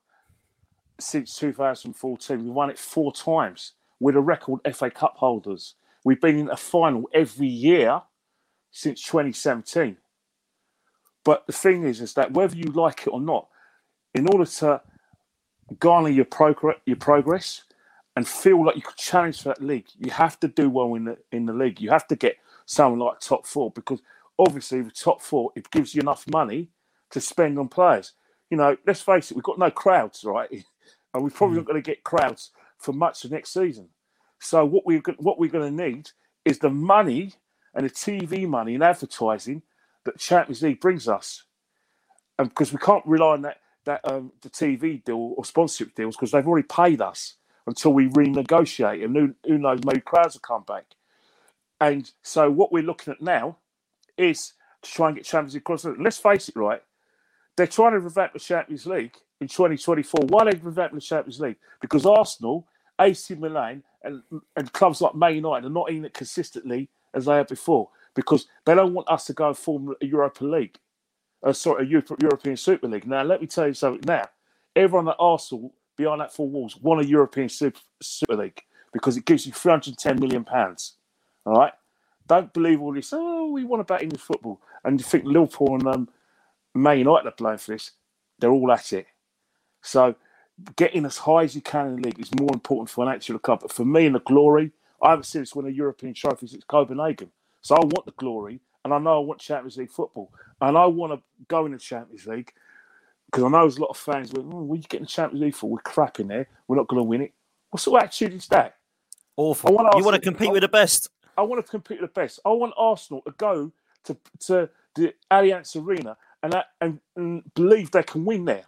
[0.99, 2.43] since 2014.
[2.43, 3.73] We won it four times.
[3.99, 5.75] We're the record FA Cup holders.
[6.05, 8.01] We've been in a final every year
[8.71, 9.97] since 2017.
[11.25, 13.47] But the thing is, is that whether you like it or not,
[14.15, 14.81] in order to
[15.79, 17.63] garner your progress, your progress,
[18.15, 21.05] and feel like you could challenge for that league, you have to do well in
[21.05, 21.79] the in the league.
[21.79, 24.01] You have to get someone like top four because
[24.37, 26.69] obviously the top four it gives you enough money
[27.11, 28.13] to spend on players.
[28.49, 30.49] You know, let's face it, we've got no crowds, right?
[31.11, 31.61] And we're probably mm.
[31.61, 33.89] not going to get crowds for much of next season.
[34.37, 36.11] So what we're go- what we're going to need
[36.45, 37.33] is the money
[37.73, 39.63] and the TV money and advertising
[40.05, 41.45] that Champions League brings us,
[42.37, 43.57] and because we can't rely on that
[43.89, 48.07] that um, the TV deal or sponsorship deals because they've already paid us until we
[48.07, 50.85] renegotiate, and who, who knows, maybe crowds will come back.
[51.81, 53.57] And so what we're looking at now
[54.15, 55.85] is to try and get Champions League across.
[55.85, 56.83] Let's face it, right?
[57.57, 60.27] They're trying to revamp the Champions League in 2024.
[60.27, 61.57] Why are they revamping the Champions League?
[61.81, 62.67] Because Arsenal,
[63.01, 64.21] AC Milan, and,
[64.55, 68.47] and clubs like Man United are not in it consistently as they have before because
[68.65, 70.77] they don't want us to go and form a Europa League.
[71.41, 73.07] Uh, sort of Europe, European Super League.
[73.07, 74.27] Now, let me tell you something now.
[74.75, 79.25] Everyone at Arsenal behind that four walls want a European Super, Super League because it
[79.25, 80.95] gives you 310 million pounds.
[81.45, 81.73] All right?
[82.27, 84.61] Don't believe all this, oh, we want about English football.
[84.83, 86.09] And you think Liverpool and um,
[86.73, 87.91] Man United are playing for this.
[88.37, 89.07] They're all at it.
[89.81, 90.15] So
[90.75, 93.61] getting as high as you can in the league is more important financially the club.
[93.61, 94.71] But for me in the glory,
[95.01, 97.31] I haven't seen us win a European trophy since Copenhagen.
[97.61, 100.85] So I want the glory, and I know I want Champions League football, and I
[100.85, 102.51] want to go in the Champions League
[103.25, 105.11] because I know there's a lot of fans going, oh, "What are you getting the
[105.11, 105.69] Champions League for?
[105.69, 106.47] We're crap in there.
[106.67, 107.33] We're not going to win it."
[107.69, 108.77] What sort of attitude is that?
[109.37, 109.69] Awful.
[109.69, 111.09] I wanna You want to compete with the best.
[111.37, 112.39] I want to compete with the best.
[112.45, 113.71] I want Arsenal to go
[114.05, 118.65] to to the Allianz Arena and that, and, and believe they can win there.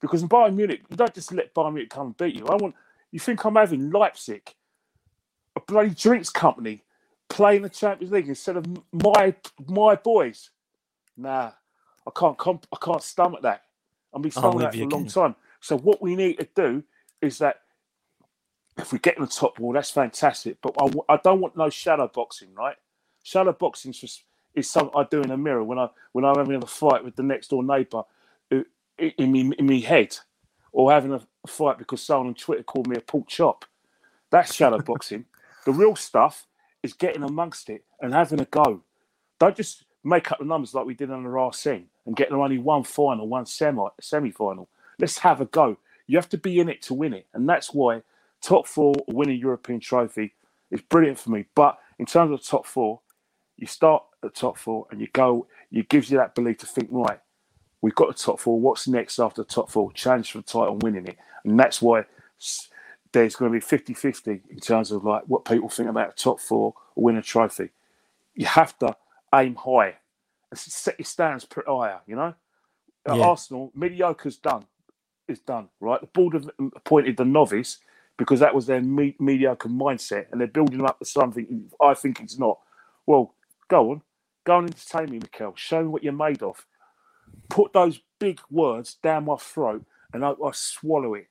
[0.00, 2.46] Because in Bayern Munich, you don't just let Bayern Munich come and beat you.
[2.46, 2.74] I want
[3.10, 4.42] you think I'm having Leipzig,
[5.56, 6.84] a bloody drinks company,
[7.28, 9.34] playing the Champions League instead of my
[9.66, 10.50] my boys.
[11.16, 11.52] Nah,
[12.06, 13.62] I can't comp- I can't stomach that.
[14.14, 15.36] I've been stomaching that for a long time.
[15.60, 16.84] So what we need to do
[17.22, 17.56] is that
[18.78, 20.58] if we get in the top wall, that's fantastic.
[20.62, 22.76] But I, w- I don't want no shadow boxing, right?
[23.24, 24.22] Shadow boxing is
[24.54, 27.16] is something I do in a mirror when I when I'm having a fight with
[27.16, 28.04] the next door neighbour
[28.52, 28.60] uh,
[28.98, 30.16] in me in me head,
[30.72, 33.64] or having a fight because someone on Twitter called me a pork chop.
[34.30, 35.26] That's shadow boxing.
[35.66, 36.46] The real stuff
[36.82, 38.82] is getting amongst it and having a go.
[39.40, 42.58] Don't just make up the numbers like we did on the RSN and getting only
[42.58, 44.68] one final, one semi semi final.
[44.98, 45.76] Let's have a go.
[46.06, 48.02] You have to be in it to win it, and that's why
[48.40, 50.34] top four winning European trophy
[50.70, 51.46] is brilliant for me.
[51.54, 53.00] But in terms of top four,
[53.56, 55.48] you start at top four and you go.
[55.72, 57.18] It gives you that belief to think right.
[57.80, 58.60] We've got the top four.
[58.60, 59.92] What's next after the top four?
[59.92, 62.04] Challenge for the title, winning it, and that's why
[63.12, 66.74] there's going to be 50-50 in terms of like what people think about top four
[66.94, 67.70] or win a trophy.
[68.34, 68.94] You have to
[69.36, 69.96] aim high
[70.50, 72.00] and set your standards pretty higher.
[72.06, 72.34] You know,
[73.06, 73.24] At Yeah.
[73.24, 74.66] Arsenal mediocre's done.
[75.28, 76.00] Is done right.
[76.02, 77.78] The board have appointed the novice
[78.18, 81.94] because that was their me- mediocre mindset, and they're building them up to something I
[81.94, 82.60] think it's not.
[83.06, 83.34] Well,
[83.68, 84.02] go on,
[84.44, 85.54] go and entertain me, Mikel.
[85.56, 86.66] Show me what you're made of.
[87.50, 91.28] Put those big words down my throat, and I, I swallow it.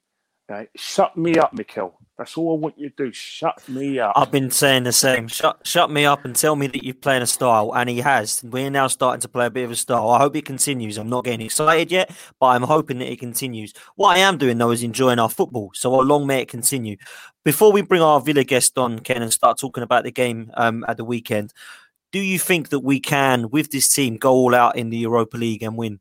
[0.49, 0.67] Okay?
[0.75, 1.99] Shut me up, Mikel.
[2.17, 3.11] That's all I want you to do.
[3.11, 4.13] Shut me up.
[4.15, 5.27] I've been saying the same.
[5.27, 8.41] Shut, shut me up and tell me that you're playing a style, and he has.
[8.41, 10.09] We're now starting to play a bit of a style.
[10.11, 10.97] I hope it continues.
[10.97, 13.73] I'm not getting excited yet, but I'm hoping that it continues.
[13.95, 15.71] What I am doing though is enjoying our football.
[15.73, 16.95] So how long may it continue?
[17.43, 20.85] Before we bring our Villa guest on, Ken, and start talking about the game um,
[20.87, 21.53] at the weekend,
[22.13, 25.35] do you think that we can, with this team, go all out in the Europa
[25.35, 25.99] League and win?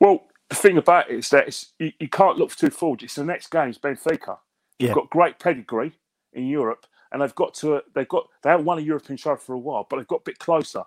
[0.00, 3.04] Well, the thing about it is that it's, you, you can't look too forward.
[3.04, 4.38] It's the next game is Benfica.
[4.82, 4.92] They've Yeah.
[4.92, 5.92] got great pedigree
[6.34, 9.54] in Europe, and they've got to they've got they haven't won a European trophy for
[9.54, 10.84] a while, but they've got a bit closer.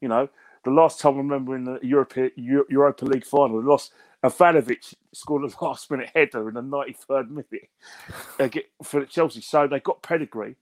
[0.00, 0.30] You know,
[0.64, 2.32] the last time I remember in the European
[2.70, 3.92] Europa League final, they lost.
[4.24, 7.70] Ivanovic scored a last minute header in the 93rd minute
[8.84, 9.42] for Chelsea.
[9.42, 10.56] So they've got pedigree,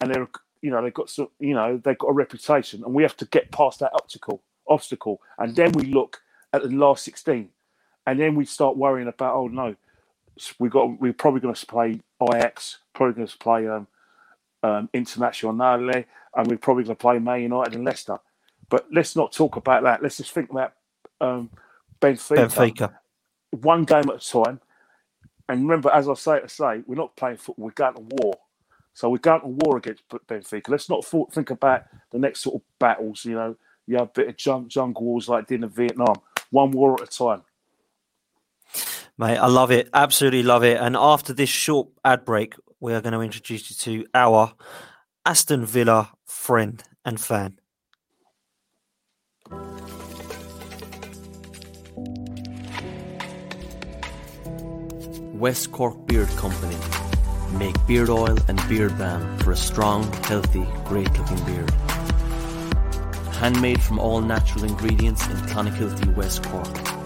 [0.00, 0.28] and they're
[0.62, 3.26] you know they've got some you know they've got a reputation, and we have to
[3.26, 6.22] get past that obstacle obstacle, and then we look
[6.54, 7.50] at the last 16,
[8.08, 9.76] and then we start worrying about oh no,
[10.58, 13.86] we got we're probably going to play IX, probably going to play um,
[14.62, 18.18] um, Internazionale, and we're probably going to play Man United and Leicester.
[18.70, 20.02] But let's not talk about that.
[20.02, 20.72] Let's just think about
[21.20, 21.50] um,
[22.00, 22.48] Benfica.
[22.48, 22.94] Benfica.
[23.50, 24.60] One game at a time.
[25.46, 27.66] and remember, as I say to say, we're not playing football.
[27.66, 28.38] We're going to war.
[28.94, 30.68] So we're going to war against Benfica.
[30.68, 33.26] Let's not think about the next sort of battles.
[33.26, 36.16] You know, you have a bit of junk, jungle wars like did in Vietnam.
[36.50, 37.42] One war at a time.
[39.16, 39.88] Mate, I love it.
[39.92, 40.76] Absolutely love it.
[40.80, 44.52] And after this short ad break, we are going to introduce you to our
[45.26, 47.58] Aston Villa friend and fan.
[55.34, 56.76] West Cork Beard Company
[57.52, 61.70] make beard oil and beard balm for a strong, healthy, great looking beard.
[63.34, 66.97] Handmade from all natural ingredients in Clonakilty, West Cork.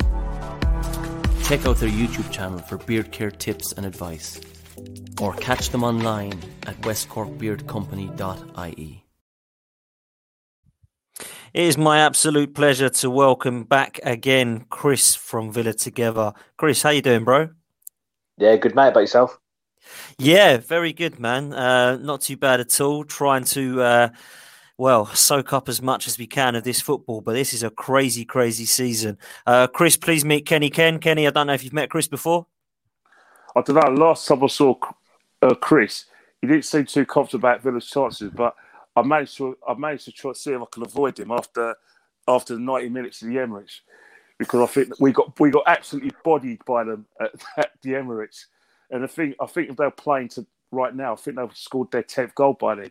[1.52, 4.40] Check out their YouTube channel for beard care tips and advice,
[5.20, 6.32] or catch them online
[6.66, 9.04] at westcorkbeardcompany.ie.
[11.52, 16.32] It is my absolute pleasure to welcome back again Chris from Villa Together.
[16.56, 17.50] Chris, how you doing, bro?
[18.38, 18.88] Yeah, good mate.
[18.88, 19.38] About yourself?
[20.16, 21.52] Yeah, very good, man.
[21.52, 23.04] Uh, not too bad at all.
[23.04, 24.08] Trying to, uh,
[24.82, 27.70] well, soak up as much as we can of this football, but this is a
[27.70, 29.16] crazy, crazy season.
[29.46, 30.98] Uh, Chris, please meet Kenny Ken.
[30.98, 32.48] Kenny, I don't know if you've met Chris before.
[33.54, 34.04] I don't know.
[34.04, 34.74] Last time I saw
[35.40, 36.06] uh, Chris,
[36.40, 38.56] he didn't seem too confident about Villa's chances, but
[38.96, 41.76] I managed to I managed to try to see if I can avoid him after
[42.26, 43.82] after the ninety minutes of the Emirates
[44.36, 48.46] because I think we got we got absolutely bodied by them at, at the Emirates,
[48.90, 51.92] and I think I think if they're playing to right now, I think they've scored
[51.92, 52.90] their tenth goal by then.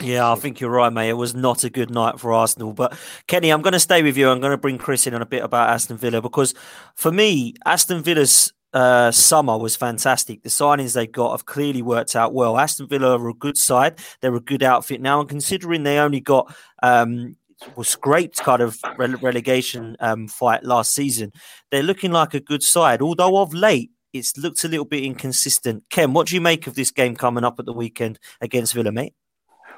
[0.00, 1.10] Yeah, I think you're right, mate.
[1.10, 2.72] It was not a good night for Arsenal.
[2.72, 4.28] But Kenny, I'm going to stay with you.
[4.30, 6.54] I'm going to bring Chris in on a bit about Aston Villa because
[6.94, 10.42] for me, Aston Villa's uh, summer was fantastic.
[10.42, 12.58] The signings they got have clearly worked out well.
[12.58, 13.98] Aston Villa are a good side.
[14.20, 17.36] They're a good outfit now, and considering they only got um,
[17.76, 21.32] was scraped kind of rele- relegation um, fight last season,
[21.70, 23.00] they're looking like a good side.
[23.00, 25.84] Although of late, it's looked a little bit inconsistent.
[25.90, 28.90] Ken, what do you make of this game coming up at the weekend against Villa,
[28.90, 29.14] mate?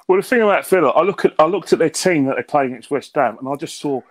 [0.08, 2.42] Well, the thing about Villa, I look at I looked at their team that they
[2.42, 4.02] played against West Ham, and I just saw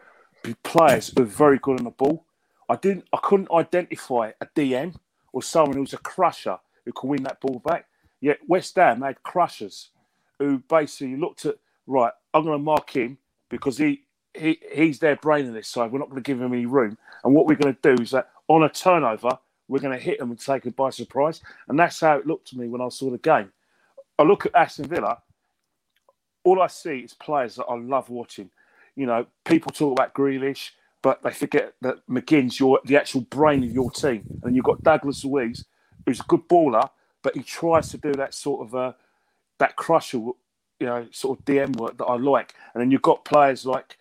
[0.63, 2.25] players who were very good on the ball.
[2.69, 4.95] I didn't, I couldn't identify a DM
[5.33, 7.85] or someone who's a crusher who could win that ball back.
[8.21, 9.91] Yet West Ham had crushers
[10.39, 11.55] who basically looked at
[11.87, 12.11] right.
[12.33, 13.17] I'm going to mark him
[13.49, 14.01] because he,
[14.33, 15.91] he he's their brain in this side.
[15.91, 16.97] We're not going to give him any room.
[17.23, 20.19] And what we're going to do is that on a turnover, we're going to hit
[20.19, 21.41] them and take it by surprise.
[21.67, 23.51] And that's how it looked to me when I saw the game.
[24.17, 25.19] I look at Aston Villa.
[26.45, 28.49] All I see is players that I love watching.
[28.95, 30.69] You know, people talk about Grealish,
[31.01, 34.81] but they forget that McGinn's your the actual brain of your team, and you've got
[34.83, 35.65] Douglas Luiz,
[36.05, 36.89] who's a good baller,
[37.21, 38.93] but he tries to do that sort of uh,
[39.59, 40.21] that crusher
[40.79, 42.53] you know, sort of DM work that I like.
[42.73, 43.97] And then you've got players like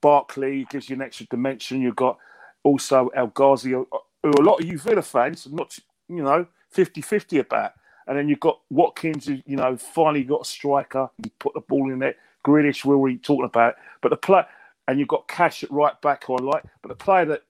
[0.00, 1.80] Barkley, gives you an extra dimension.
[1.80, 2.18] You've got
[2.62, 3.86] also El Ghazi, who
[4.24, 5.78] a lot of you Villa fans not,
[6.08, 7.72] you know, 50 50 about.
[8.06, 11.10] And then you've got Watkins, who, you know, finally got a striker.
[11.22, 12.16] He put the ball in there.
[12.46, 13.76] Grealish, we're already talking about.
[14.02, 14.42] But the play,
[14.86, 16.64] and you've got Cash at right back, who I like.
[16.82, 17.42] But the player that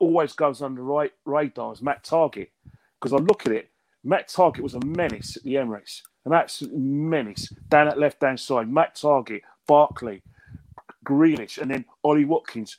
[0.00, 2.48] always goes under right radar is Matt Targett.
[3.00, 3.70] Because I look at it,
[4.02, 8.38] Matt Targett was a menace at the Emirates an absolute menace down at left hand
[8.40, 8.68] side.
[8.68, 10.22] Matt Targett, Barkley,
[11.04, 12.76] Grealish, and then Ollie Watkins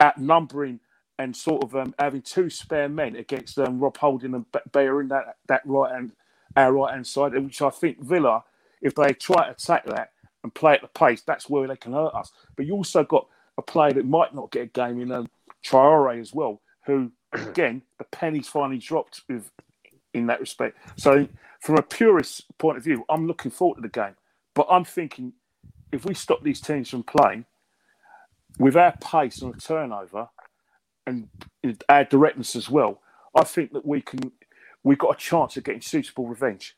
[0.00, 0.80] outnumbering
[1.18, 5.08] and sort of um, having two spare men against um, Rob Holding and Beyer in
[5.08, 6.12] that, that right hand,
[6.56, 8.44] our right hand side, which I think Villa,
[8.80, 10.10] if they try to attack that
[10.42, 12.32] and play at the pace, that's where they can hurt us.
[12.56, 13.26] But you also got
[13.58, 15.28] a player that might not get a game in um,
[15.64, 19.50] Traore as well, who, again, the penny's finally dropped with
[20.14, 20.76] in that respect.
[20.96, 21.28] So
[21.60, 24.16] from a purist point of view, I'm looking forward to the game.
[24.54, 25.32] But I'm thinking
[25.92, 27.46] if we stop these teams from playing
[28.58, 30.28] with our pace and a turnover
[31.06, 31.28] and
[31.88, 33.00] our directness as well,
[33.34, 34.32] I think that we can
[34.84, 36.76] we've got a chance of getting suitable revenge.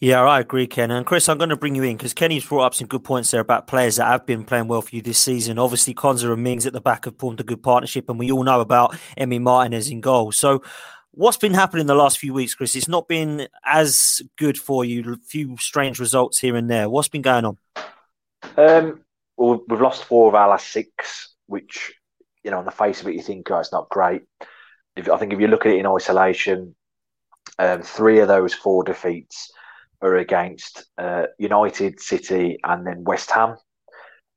[0.00, 0.92] Yeah, I agree, Ken.
[0.92, 3.32] And Chris, I'm going to bring you in because Kenny's brought up some good points
[3.32, 5.58] there about players that have been playing well for you this season.
[5.58, 8.44] Obviously, Konsa and Mings at the back have formed a good partnership, and we all
[8.44, 10.30] know about Emi Martinez in goal.
[10.30, 10.62] So
[11.18, 12.76] What's been happening the last few weeks, Chris?
[12.76, 15.14] It's not been as good for you.
[15.14, 16.88] A few strange results here and there.
[16.88, 17.58] What's been going on?
[18.56, 19.00] Um,
[19.36, 21.92] well, we've lost four of our last six, which,
[22.44, 24.22] you know, on the face of it, you think, oh, it's not great.
[24.98, 26.74] If, I think if you look at it in isolation,
[27.58, 29.50] um, three of those four defeats
[30.00, 33.56] are against uh, United, City, and then West Ham.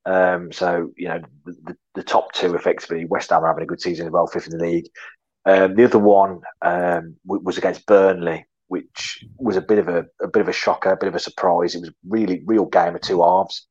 [0.06, 3.06] Um, so you know the, the, top two effectively.
[3.06, 4.88] West Ham are having a good season as well, fifth in the league.
[5.46, 10.28] Um, the other one um, was against Burnley, which was a bit of a, a
[10.28, 11.76] bit of a shocker, a bit of a surprise.
[11.76, 13.68] It was really real game of two halves.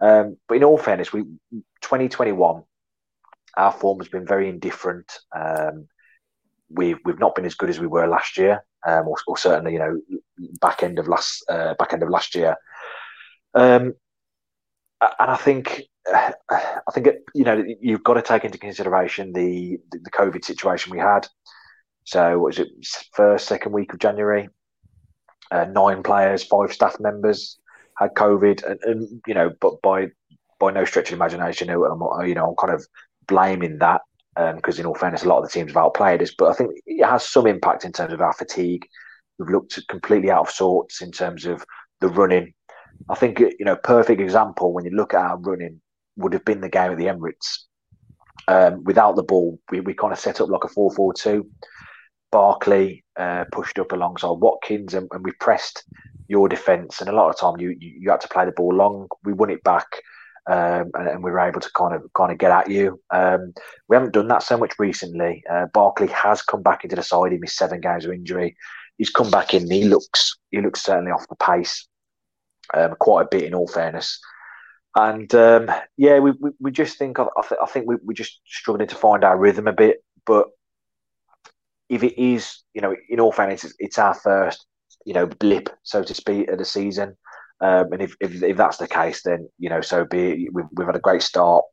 [0.00, 1.22] Um, but in all fairness, we
[1.80, 2.62] 2021,
[3.56, 5.10] our form has been very indifferent.
[5.34, 5.86] Um,
[6.74, 9.72] we've we've not been as good as we were last year, um, or, or certainly
[9.72, 10.00] you know
[10.60, 12.56] back end of last uh, back end of last year.
[13.54, 13.94] Um,
[15.00, 19.78] and I think I think it, you know you've got to take into consideration the
[19.90, 21.26] the COVID situation we had.
[22.04, 22.68] So what was it
[23.12, 24.48] first second week of January?
[25.50, 27.58] Uh, nine players, five staff members
[27.98, 30.08] had COVID, and, and you know, but by
[30.58, 32.86] by no stretch of imagination, you know, I'm, you know, I'm kind of
[33.26, 34.02] blaming that
[34.34, 36.34] because, um, in all fairness, a lot of the teams have outplayed us.
[36.36, 38.86] But I think it has some impact in terms of our fatigue.
[39.38, 41.64] We've looked completely out of sorts in terms of
[42.00, 42.54] the running.
[43.08, 45.80] I think you know, perfect example when you look at our running
[46.16, 47.64] would have been the game at the Emirates.
[48.48, 51.50] Um, without the ball, we, we kind of set up like a 4 4 2.
[52.30, 55.84] Barkley uh, pushed up alongside Watkins, and, and we pressed
[56.28, 57.00] your defence.
[57.00, 59.08] And a lot of time, you, you, you had to play the ball long.
[59.22, 59.86] We won it back,
[60.50, 63.00] um, and, and, we were able to kind of kind of get at you.
[63.10, 63.52] Um,
[63.88, 65.42] we haven't done that so much recently.
[65.48, 67.32] Uh, Barkley has come back into the side.
[67.32, 68.56] He missed seven games of injury.
[68.98, 69.70] He's come back in.
[69.70, 71.86] he looks he looks certainly off the pace,
[72.74, 74.18] um, quite a bit in all fairness.
[74.94, 78.40] And um, yeah, we, we, we, just think I, th- I think we, we're just
[78.44, 80.04] struggling to find our rhythm a bit.
[80.26, 80.48] But
[81.88, 84.66] if it is, you know, in all fairness, it's, it's our first,
[85.06, 87.16] you know, blip, so to speak, of the season.
[87.62, 90.52] Um, and if, if, if that's the case, then you know, so be it.
[90.52, 91.64] We've, we've had a great start.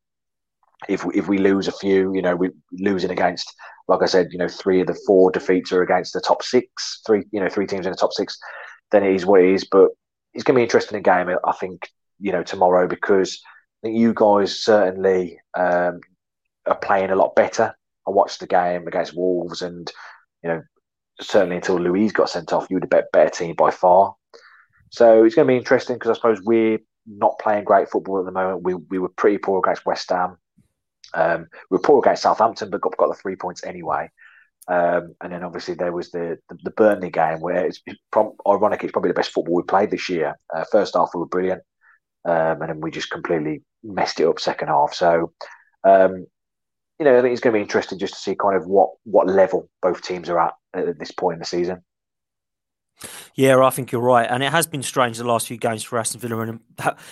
[0.88, 3.54] If we, if we lose a few, you know, we're losing against,
[3.88, 7.02] like I said, you know, three of the four defeats are against the top six,
[7.06, 8.38] three, you know, three teams in the top six.
[8.92, 9.68] Then it is what it is.
[9.70, 9.90] But
[10.34, 13.42] it's going to be interesting game, I think, you know, tomorrow because
[13.82, 16.02] I think you guys certainly um,
[16.66, 17.74] are playing a lot better.
[18.08, 19.92] I watched the game against Wolves, and
[20.44, 20.62] you know,
[21.22, 24.16] certainly until Luiz got sent off, you were the better team by far.
[24.90, 28.26] So it's going to be interesting because I suppose we're not playing great football at
[28.26, 28.64] the moment.
[28.64, 30.38] We we were pretty poor against West Ham.
[31.14, 34.10] Um, we were poor against Southampton, but got, got the three points anyway.
[34.68, 38.00] Um, and then obviously there was the the, the Burnley game where it's, it's
[38.48, 38.84] ironic.
[38.84, 40.38] It's probably the best football we played this year.
[40.54, 41.62] Uh, first half we were brilliant,
[42.26, 44.94] um, and then we just completely messed it up second half.
[44.94, 45.34] So,
[45.84, 46.26] um,
[47.00, 48.90] you know, I think it's going to be interesting just to see kind of what
[49.04, 51.84] what level both teams are at at this point in the season.
[53.36, 55.98] Yeah, I think you're right, and it has been strange the last few games for
[55.98, 56.60] Aston Villa, and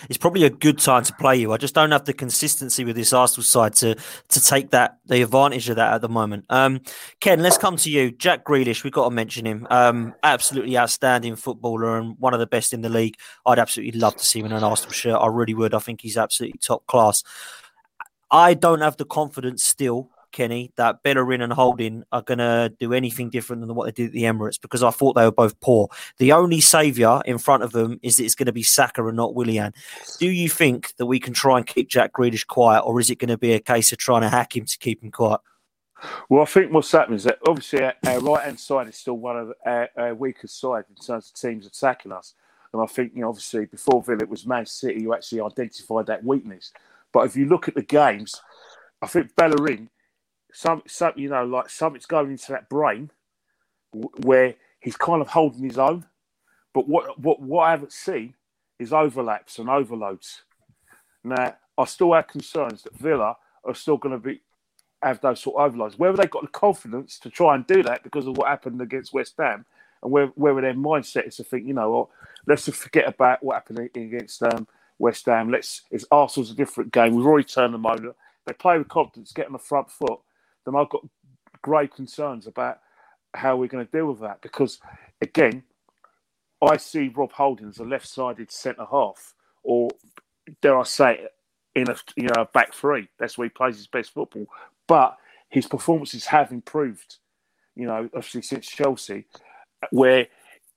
[0.10, 1.54] it's probably a good time to play you.
[1.54, 5.22] I just don't have the consistency with this Arsenal side to to take that the
[5.22, 6.46] advantage of that at the moment.
[6.50, 6.82] Um,
[7.22, 8.12] Ken, let's come to you.
[8.12, 9.66] Jack Grealish, we've got to mention him.
[9.70, 13.16] Um, absolutely outstanding footballer and one of the best in the league.
[13.46, 15.20] I'd absolutely love to see him in an Arsenal shirt.
[15.22, 15.74] I really would.
[15.74, 17.24] I think he's absolutely top class.
[18.30, 22.94] I don't have the confidence still Kenny, that Bellerin and Holding are going to do
[22.94, 25.60] anything different than what they did at the Emirates because I thought they were both
[25.62, 25.90] poor.
[26.20, 29.18] The only saviour in front of them is that it's going to be Saka and
[29.18, 29.74] not Willian.
[30.20, 33.18] Do you think that we can try and keep Jack Grealish quiet, or is it
[33.18, 35.42] going to be a case of trying to hack him to keep him quiet?
[36.30, 39.18] Well, I think what's happening is that obviously our, our right hand side is still
[39.18, 42.36] one of our, our weakest side in terms of teams attacking us.
[42.74, 46.06] And I think, you know, obviously before Villa it was Man City who actually identified
[46.06, 46.72] that weakness.
[47.12, 48.40] But if you look at the games,
[49.02, 49.90] I think Bellerin
[50.58, 53.12] some, some you know, like something's going into that brain
[53.92, 56.06] where he's kind of holding his own.
[56.74, 58.34] But what what what I haven't seen
[58.80, 60.42] is overlaps and overloads.
[61.24, 64.42] Now I still have concerns that Villa are still going to be
[65.04, 66.00] have those sort of overloads.
[66.00, 69.14] Whether they've got the confidence to try and do that because of what happened against
[69.14, 69.64] West Ham,
[70.02, 72.10] and whether, whether their mindset is to think, you know, well,
[72.48, 75.52] let's forget about what happened against um, West Ham.
[75.52, 77.14] Let's it's Arsenal's a different game.
[77.14, 78.16] We've already turned them over.
[78.48, 80.20] They play with confidence, get on the front foot,
[80.68, 81.06] then I've got
[81.62, 82.80] grave concerns about
[83.34, 84.80] how we're going to deal with that because,
[85.22, 85.64] again,
[86.62, 89.90] I see Rob Holding as a left-sided centre half, or
[90.62, 91.28] dare I say,
[91.76, 93.08] in a you know a back three.
[93.20, 94.48] That's where he plays his best football.
[94.88, 95.18] But
[95.50, 97.18] his performances have improved.
[97.76, 99.26] You know, obviously since Chelsea,
[99.92, 100.28] where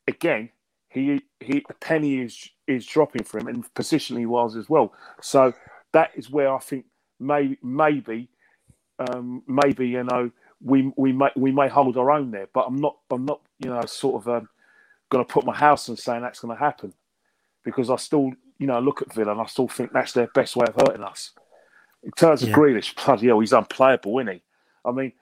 [0.07, 0.51] again
[0.91, 4.93] he he a penny is is dropping for him, and positionally was as well.
[5.22, 5.55] So
[5.93, 6.84] that is where I think
[7.18, 8.28] maybe maybe
[9.01, 10.30] um, maybe you know
[10.62, 12.48] we we may we may hold our own there.
[12.53, 14.48] But I'm not I'm not you know sort of um,
[15.09, 16.92] going to put my house on saying that's going to happen
[17.64, 20.57] because I still you know look at Villa and I still think that's their best
[20.57, 21.32] way of hurting us.
[22.03, 22.51] In terms yeah.
[22.51, 24.42] of Grealish, bloody hell, he's unplayable, isn't he?
[24.84, 25.12] I mean,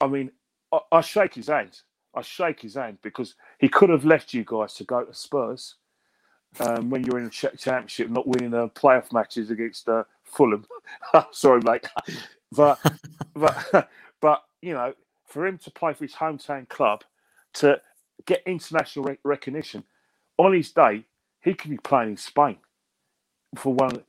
[0.00, 0.30] I mean,
[0.72, 1.80] I, I shake his hand.
[2.14, 5.76] I shake his hand because he could have left you guys to go to Spurs
[6.60, 10.66] um, when you're in the championship, not winning the playoff matches against uh, Fulham.
[11.32, 11.86] Sorry, mate
[12.56, 12.78] but
[13.34, 13.90] but
[14.22, 14.94] but you know,
[15.26, 17.04] for him to play for his hometown club,
[17.54, 17.80] to
[18.26, 19.84] get international rec- recognition
[20.38, 21.04] on his day,
[21.42, 22.58] he could be playing in Spain
[23.56, 24.02] for one.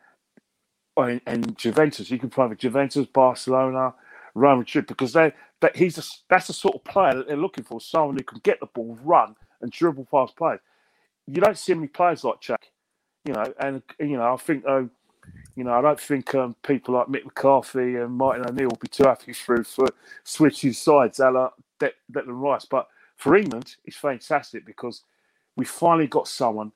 [0.98, 3.96] And, and Juventus, he could play for Juventus, Barcelona,
[4.36, 7.64] Real Madrid because they that he's a, that's the sort of player that they're looking
[7.64, 10.60] for, someone who can get the ball, run, and dribble past players.
[11.28, 12.72] You don't see many players like Jack,
[13.26, 14.90] you know, and you know I think oh,
[15.56, 18.88] you know I don't think um, people like Mick McCarthy and Martin O'Neill will be
[18.88, 19.88] too happy through for
[20.24, 21.50] switching sides, a la
[21.80, 22.66] De- Declan Rice.
[22.66, 22.88] But
[23.18, 25.04] for England, it's fantastic because
[25.56, 26.72] we finally got someone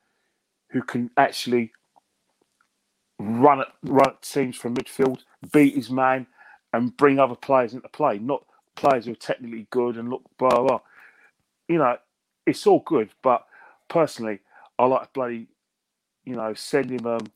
[0.69, 1.71] who can actually
[3.19, 5.19] run at run at teams from midfield,
[5.51, 6.27] beat his man,
[6.73, 8.19] and bring other players into play.
[8.19, 8.43] Not
[8.75, 10.63] players who are technically good and look blah blah.
[10.67, 10.79] blah.
[11.67, 11.97] You know,
[12.45, 13.45] it's all good, but
[13.89, 14.39] personally,
[14.79, 15.47] I like bloody,
[16.25, 17.27] you know, send him um,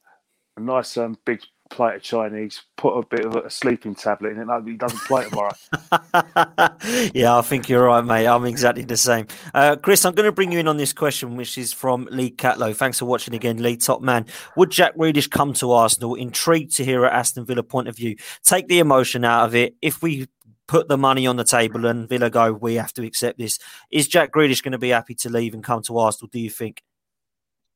[0.58, 1.42] a nice um, big
[1.72, 5.00] plate of Chinese, put a bit of a sleeping tablet in it, and he doesn't
[5.02, 5.54] play tomorrow.
[7.14, 8.28] yeah, I think you're right, mate.
[8.28, 9.28] I'm exactly the same.
[9.54, 12.32] Uh, Chris, I'm going to bring you in on this question, which is from Lee
[12.32, 12.76] Catlow.
[12.76, 14.26] Thanks for watching again, Lee, top man.
[14.58, 16.16] Would Jack Grealish come to Arsenal?
[16.16, 18.18] Intrigued to hear a Aston Villa point of view.
[18.44, 19.76] Take the emotion out of it.
[19.82, 20.28] If we
[20.68, 23.60] put the money on the table and Villa go, we have to accept this.
[23.92, 26.30] Is Jack Grealish going to be happy to leave and come to Arsenal?
[26.32, 26.84] Do you think?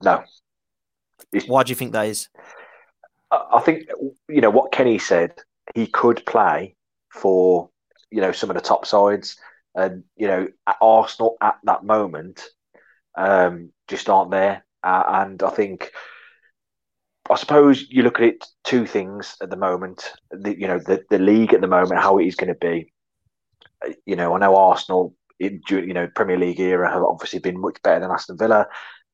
[0.03, 0.23] No.
[1.47, 2.30] Why do you think that is?
[3.51, 3.88] I think
[4.29, 5.33] you know what Kenny said.
[5.73, 6.75] He could play
[7.11, 7.69] for
[8.11, 9.38] you know some of the top sides,
[9.73, 12.43] and you know at Arsenal at that moment
[13.15, 14.65] um, just aren't there.
[14.83, 15.91] Uh, and I think,
[17.29, 20.11] I suppose you look at it two things at the moment.
[20.31, 22.91] The, you know the the league at the moment, how it is going to be.
[24.05, 27.77] You know, I know Arsenal, in, you know Premier League era have obviously been much
[27.83, 28.67] better than Aston Villa.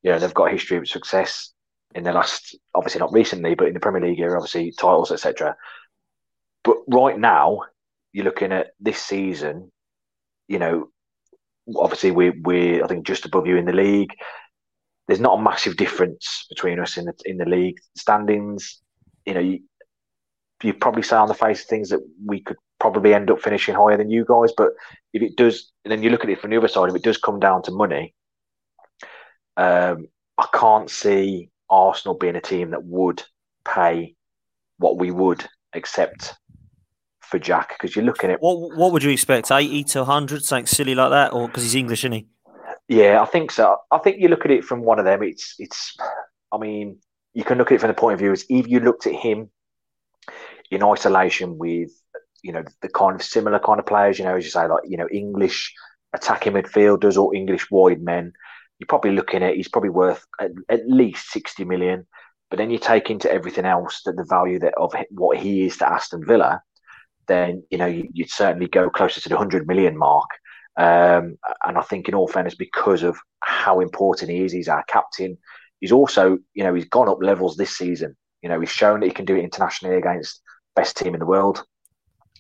[0.04, 1.54] You know they've got a history of success
[1.96, 5.56] in the last, obviously not recently, but in the Premier League here, obviously titles, etc.
[6.64, 7.62] But right now,
[8.14, 9.72] you're looking at this season.
[10.48, 10.90] You know,
[11.76, 14.14] obviously we we I think just above you in the league.
[15.08, 18.82] There's not a massive difference between us in the in the league standings.
[19.26, 19.60] You know, you
[20.64, 23.76] you probably say on the face of things that we could probably end up finishing
[23.76, 24.52] higher than you guys.
[24.56, 24.70] But
[25.14, 27.04] if it does, and then you look at it from the other side, if it
[27.04, 28.14] does come down to money,
[29.58, 33.24] um, I can't see Arsenal being a team that would
[33.66, 34.16] pay
[34.78, 36.36] what we would accept
[37.22, 40.66] for Jack because you're looking at what what would you expect 80 to 100 something
[40.66, 42.28] silly like that or because he's English isn't he?
[42.90, 43.78] Yeah I think so.
[43.90, 45.96] I think you look at it from one of them it's it's
[46.52, 46.98] I mean
[47.34, 49.16] you can look at it from the point of view as if you looked at
[49.16, 49.50] him
[50.72, 51.92] in isolation with
[52.44, 54.84] you know the kind of similar kind of players you know as you say like
[54.86, 55.74] you know English
[56.14, 58.34] attacking midfielders or English wide men
[58.82, 62.08] you're probably looking at he's probably worth at, at, least 60 million.
[62.50, 65.78] But then you take into everything else that the value that of what he is
[65.78, 66.64] to Aston Villa,
[67.28, 70.28] then you know you, would certainly go closer to the 100 million mark.
[70.78, 74.84] Um, and I think, in all fairness, because of how important he is, he's our
[74.88, 75.38] captain.
[75.80, 78.18] He's also, you know, he's gone up levels this season.
[78.42, 80.42] You know, he's shown that he can do it internationally against
[80.76, 81.64] best team in the world.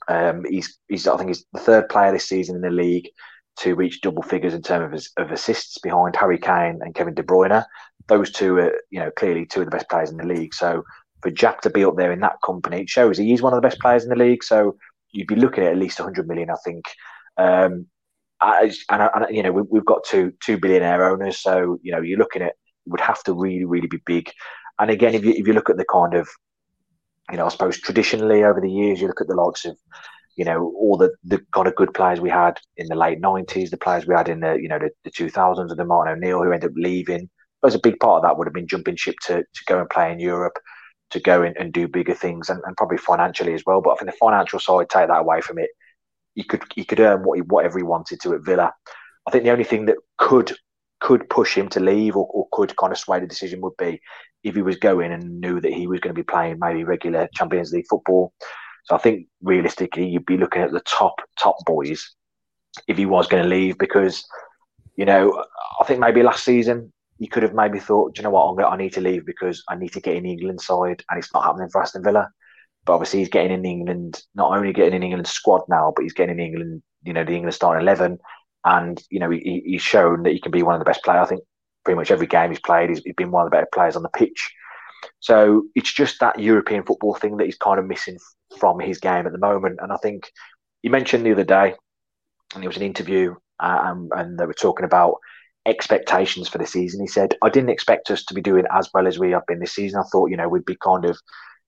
[0.07, 3.09] Um, he's, he's, I think, he's the third player this season in the league
[3.57, 7.23] to reach double figures in terms of, of assists behind Harry Kane and Kevin De
[7.23, 7.63] Bruyne.
[8.07, 10.53] Those two are, you know, clearly two of the best players in the league.
[10.53, 10.83] So
[11.21, 13.61] for Jack to be up there in that company, it shows he is one of
[13.61, 14.43] the best players in the league.
[14.43, 14.77] So
[15.11, 16.85] you'd be looking at at least 100 million, I think.
[17.37, 17.87] Um,
[18.41, 22.17] and, and, you know, we, have got two two billionaire owners, so you know, you're
[22.17, 22.53] looking at
[22.87, 24.31] would have to really, really be big.
[24.79, 26.27] And again, if you if you look at the kind of,
[27.29, 29.77] you know, I suppose traditionally over the years, you look at the likes of
[30.35, 33.69] you know, all the, the kind of good players we had in the late nineties,
[33.69, 36.43] the players we had in the, you know, the two thousands, and the Martin O'Neill
[36.43, 37.29] who ended up leaving.
[37.63, 39.89] As a big part of that would have been jumping ship to, to go and
[39.89, 40.57] play in Europe,
[41.11, 43.81] to go in and do bigger things, and, and probably financially as well.
[43.81, 45.69] But I think the financial side, take that away from it,
[46.33, 48.73] he could he could earn what he, whatever he wanted to at Villa.
[49.27, 50.55] I think the only thing that could
[51.01, 53.99] could push him to leave or, or could kind of sway the decision would be
[54.43, 57.27] if he was going and knew that he was going to be playing maybe regular
[57.35, 58.33] Champions League football
[58.83, 62.15] so I think realistically, you'd be looking at the top top boys
[62.87, 64.25] if he was going to leave because
[64.95, 65.43] you know
[65.79, 68.73] I think maybe last season you could have maybe thought, do you know what, going,
[68.73, 71.31] i need to leave because I need to get in the England side, and it's
[71.35, 72.27] not happening for Aston Villa.
[72.83, 76.13] But obviously, he's getting in England, not only getting in England squad now, but he's
[76.13, 78.17] getting in England, you know, the England starting eleven,
[78.65, 81.23] and you know he, he's shown that he can be one of the best players.
[81.23, 81.43] I think
[81.85, 84.01] pretty much every game he's played, he's, he's been one of the better players on
[84.01, 84.51] the pitch.
[85.19, 88.17] So it's just that European football thing that he's kind of missing
[88.59, 89.79] from his game at the moment.
[89.81, 90.31] And I think
[90.83, 91.75] you mentioned the other day,
[92.53, 95.15] and there was an interview, um, and they were talking about
[95.65, 97.01] expectations for the season.
[97.01, 99.59] He said, I didn't expect us to be doing as well as we have been
[99.59, 99.99] this season.
[99.99, 101.17] I thought, you know, we'd be kind of,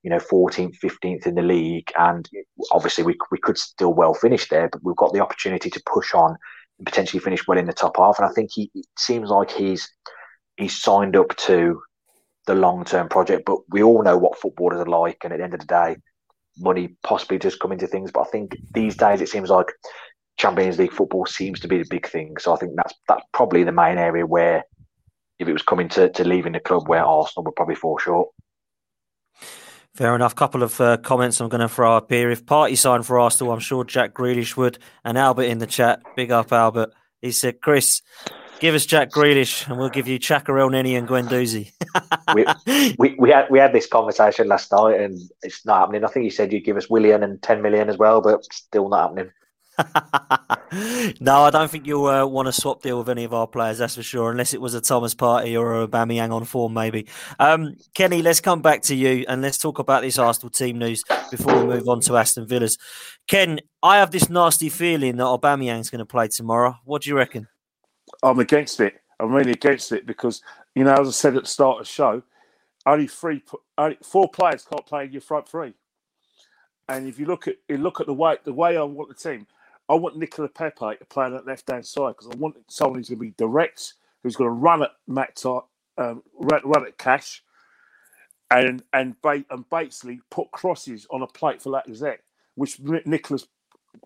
[0.02, 1.92] you know, 14th, 15th in the league.
[1.98, 2.28] And
[2.72, 6.14] obviously we, we could still well finish there, but we've got the opportunity to push
[6.14, 6.36] on
[6.80, 8.18] and potentially finish well in the top half.
[8.18, 9.90] And I think he it seems like he's
[10.58, 11.82] he's signed up to
[12.46, 13.46] the long term project.
[13.46, 15.20] But we all know what footballers are like.
[15.24, 15.98] And at the end of the day,
[16.58, 18.12] money possibly does come into things.
[18.12, 19.68] But I think these days it seems like
[20.38, 22.36] Champions League football seems to be the big thing.
[22.39, 24.64] So I think that's that's probably the main area where
[25.39, 28.30] if it was coming to, to leaving the club where Arsenal would probably fall short.
[29.96, 30.36] Fair enough.
[30.36, 32.32] Couple of uh, comments I'm going to throw up here.
[32.32, 34.80] If Partey signed for Arsenal, I'm sure Jack Grealish would.
[35.04, 36.94] And Albert in the chat, big up Albert.
[37.22, 38.02] He said, Chris,
[38.64, 41.74] give us Jack Grealish and we'll give you Xhaka Elneny and Guendouzi.
[42.34, 46.05] we, we, we, had we had this conversation last night and it's not happening.
[46.05, 48.88] I think you said you'd give us Willian and 10 million as well, but still
[48.88, 49.32] not happening.
[51.20, 53.80] no, I don't think you'll uh, want a swap deal with any of our players,
[53.80, 57.05] that's for sure, unless it was a Thomas Partey or a Aubameyang on form, maybe.
[57.39, 61.03] Um, Kenny, let's come back to you and let's talk about this Arsenal team news
[61.30, 62.78] before we move on to Aston Villa's.
[63.28, 66.78] Ken, I have this nasty feeling that Aubameyang's going to play tomorrow.
[66.86, 67.49] What do you reckon?
[68.22, 69.01] I'm against it.
[69.20, 70.41] I'm really against it because,
[70.76, 72.24] you know, as I said at the start of the show,
[72.86, 73.43] only three,
[73.78, 75.74] only four players can't play in your front three.
[76.89, 79.16] And if you look at you look at the way the way I want the
[79.16, 79.47] team,
[79.89, 82.99] I want Nicola Pepe to play on that left hand side because I want someone
[82.99, 83.93] who's going to be direct,
[84.24, 85.43] who's going to run at Matt,
[85.97, 87.43] um, run, run at Cash,
[88.51, 92.20] and and, ba- and basically put crosses on a plate for Lacazette,
[92.55, 93.47] which Nicola's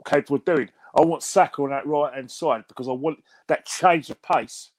[0.05, 0.69] capable of doing.
[0.97, 4.71] I want Saka on that right hand side because I want that change of pace.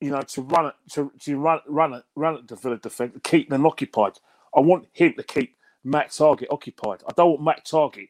[0.00, 3.18] You know, to run it, to, to run, run it, run it to Villa defence,
[3.24, 4.12] keep them occupied.
[4.56, 7.02] I want him to keep Matt Targett occupied.
[7.08, 8.08] I don't want Matt Targett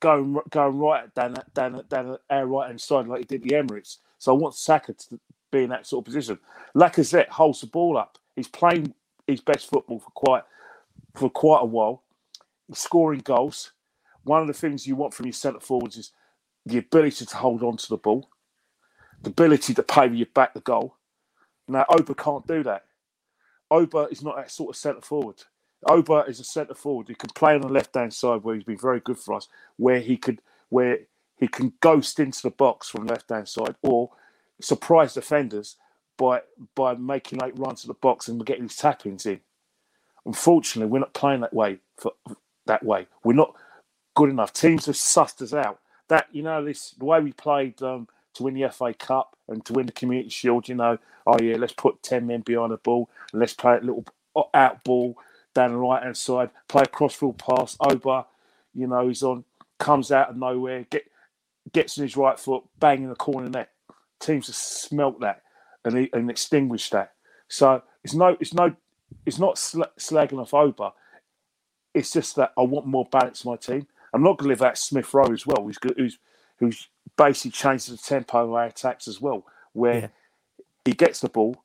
[0.00, 3.98] going going right down down down our right hand side like he did the Emirates.
[4.18, 5.20] So I want Saka to
[5.52, 6.38] be in that sort of position.
[6.76, 8.18] Lacazette holds the ball up.
[8.36, 8.94] He's playing
[9.26, 10.42] his best football for quite
[11.14, 12.02] for quite a while.
[12.68, 13.72] He's scoring goals.
[14.24, 16.12] One of the things you want from your centre forwards is
[16.66, 18.28] the ability to hold on to the ball,
[19.22, 20.96] the ability to pay you back the goal.
[21.68, 22.84] Now Oba can't do that.
[23.70, 25.42] Oba is not that sort of centre forward.
[25.86, 28.64] Oba is a centre forward who can play on the left hand side where he's
[28.64, 31.00] been very good for us, where he could where
[31.36, 34.10] he can ghost into the box from left hand side or
[34.60, 35.76] surprise defenders
[36.16, 36.40] by
[36.74, 39.40] by making late runs to the box and getting his tappings in.
[40.24, 42.12] Unfortunately, we're not playing that way for
[42.66, 43.06] that way.
[43.24, 43.54] We're not
[44.14, 44.52] good enough.
[44.52, 45.80] Teams have sussed us out.
[46.08, 49.64] That you know, this the way we played um, to win the FA Cup and
[49.66, 50.68] to win the Community Shield.
[50.68, 53.80] You know, oh yeah, let's put ten men behind the ball and let's play a
[53.80, 54.06] little
[54.54, 55.16] out ball
[55.54, 57.76] down the right hand side, play a crossfield pass.
[57.80, 58.26] Oba,
[58.74, 59.44] you know, he's on,
[59.78, 61.04] comes out of nowhere, get
[61.72, 63.70] gets in his right foot, bang in the corner net.
[64.20, 65.42] Teams have smelt that
[65.84, 67.12] and, and extinguished that.
[67.48, 68.74] So it's no, it's no,
[69.26, 70.92] it's not sl- slagging off Oba.
[71.94, 73.86] It's just that I want more balance in my team.
[74.14, 76.18] I'm not going to leave out Smith Rowe as well, who's who's
[76.58, 80.08] who's basically changed the tempo of our attacks as well, where yeah.
[80.84, 81.56] he gets the ball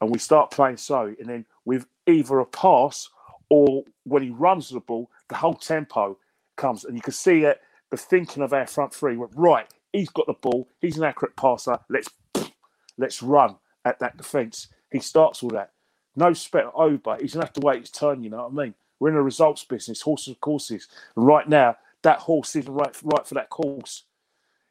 [0.00, 3.10] and we start playing so, and then with either a pass
[3.50, 6.16] or when he runs the ball, the whole tempo
[6.56, 7.60] comes, and you can see it.
[7.90, 9.66] The thinking of our front three went right.
[9.92, 10.68] He's got the ball.
[10.80, 11.78] He's an accurate passer.
[11.88, 12.08] Let's
[12.98, 14.68] let's run at that defence.
[14.92, 15.72] He starts all that.
[16.14, 17.16] No spec over.
[17.20, 18.22] He's gonna have to wait his turn.
[18.22, 18.74] You know what I mean?
[18.98, 20.88] We're in a results business, horses of courses.
[21.16, 21.76] And right now,
[22.06, 24.04] that horse isn't right right for that course.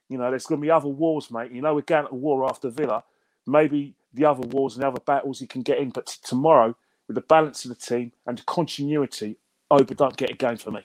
[0.07, 1.51] You know, there's going to be other wars, mate.
[1.51, 3.03] You know, we're going to war after Villa.
[3.45, 6.75] Maybe the other wars and other battles he can get in, but t- tomorrow
[7.07, 9.37] with the balance of the team and the continuity,
[9.69, 10.81] Oba don't get a game for me.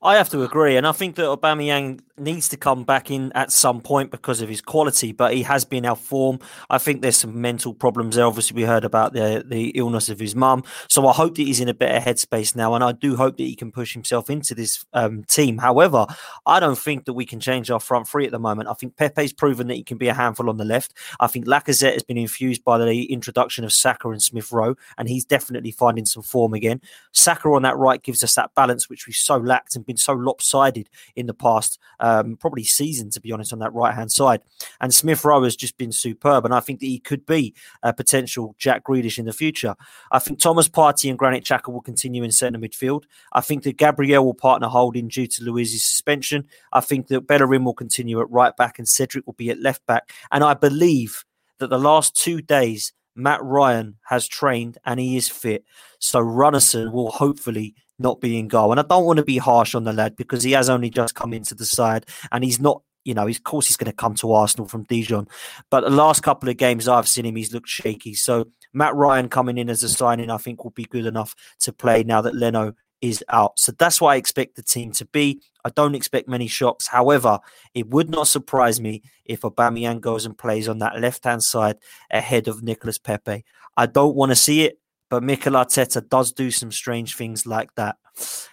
[0.00, 3.52] I have to agree, and I think that Aubameyang needs to come back in at
[3.52, 6.38] some point because of his quality, but he has been out form.
[6.70, 8.26] I think there's some mental problems there.
[8.26, 11.60] Obviously, we heard about the the illness of his mum, so I hope that he's
[11.60, 14.54] in a better headspace now, and I do hope that he can push himself into
[14.54, 15.58] this um, team.
[15.58, 16.06] However,
[16.46, 18.68] I don't think that we can change our front three at the moment.
[18.68, 20.94] I think Pepe's proven that he can be a handful on the left.
[21.20, 25.08] I think Lacazette has been infused by the introduction of Saka and Smith Rowe, and
[25.08, 26.80] he's definitely finding some form again.
[27.12, 30.12] Saka on that right gives us that balance which we so lacked and been so
[30.12, 34.10] lopsided in the past, um, Um, probably season, to be honest, on that right hand
[34.10, 34.40] side.
[34.80, 36.46] And Smith Rowe has just been superb.
[36.46, 39.74] And I think that he could be a potential Jack Grealish in the future.
[40.10, 43.04] I think Thomas Partey and Granit Xhaka will continue in centre midfield.
[43.32, 46.46] I think that Gabriel will partner holding due to Luiz's suspension.
[46.72, 49.84] I think that Bellerin will continue at right back and Cedric will be at left
[49.86, 50.10] back.
[50.32, 51.24] And I believe
[51.58, 55.64] that the last two days, Matt Ryan has trained and he is fit.
[55.98, 58.70] So Runarsson will hopefully not be in goal.
[58.70, 61.14] And I don't want to be harsh on the lad because he has only just
[61.14, 64.14] come into the side and he's not, you know, of course he's going to come
[64.16, 65.28] to Arsenal from Dijon.
[65.70, 68.14] But the last couple of games I've seen him, he's looked shaky.
[68.14, 71.72] So Matt Ryan coming in as a signing, I think will be good enough to
[71.72, 73.58] play now that Leno is out.
[73.58, 75.40] So that's what I expect the team to be.
[75.64, 76.88] I don't expect many shocks.
[76.88, 77.38] However,
[77.72, 81.76] it would not surprise me if Aubameyang goes and plays on that left-hand side
[82.10, 83.44] ahead of Nicolas Pepe.
[83.76, 84.80] I don't want to see it,
[85.10, 87.96] but Mikel Arteta does do some strange things like that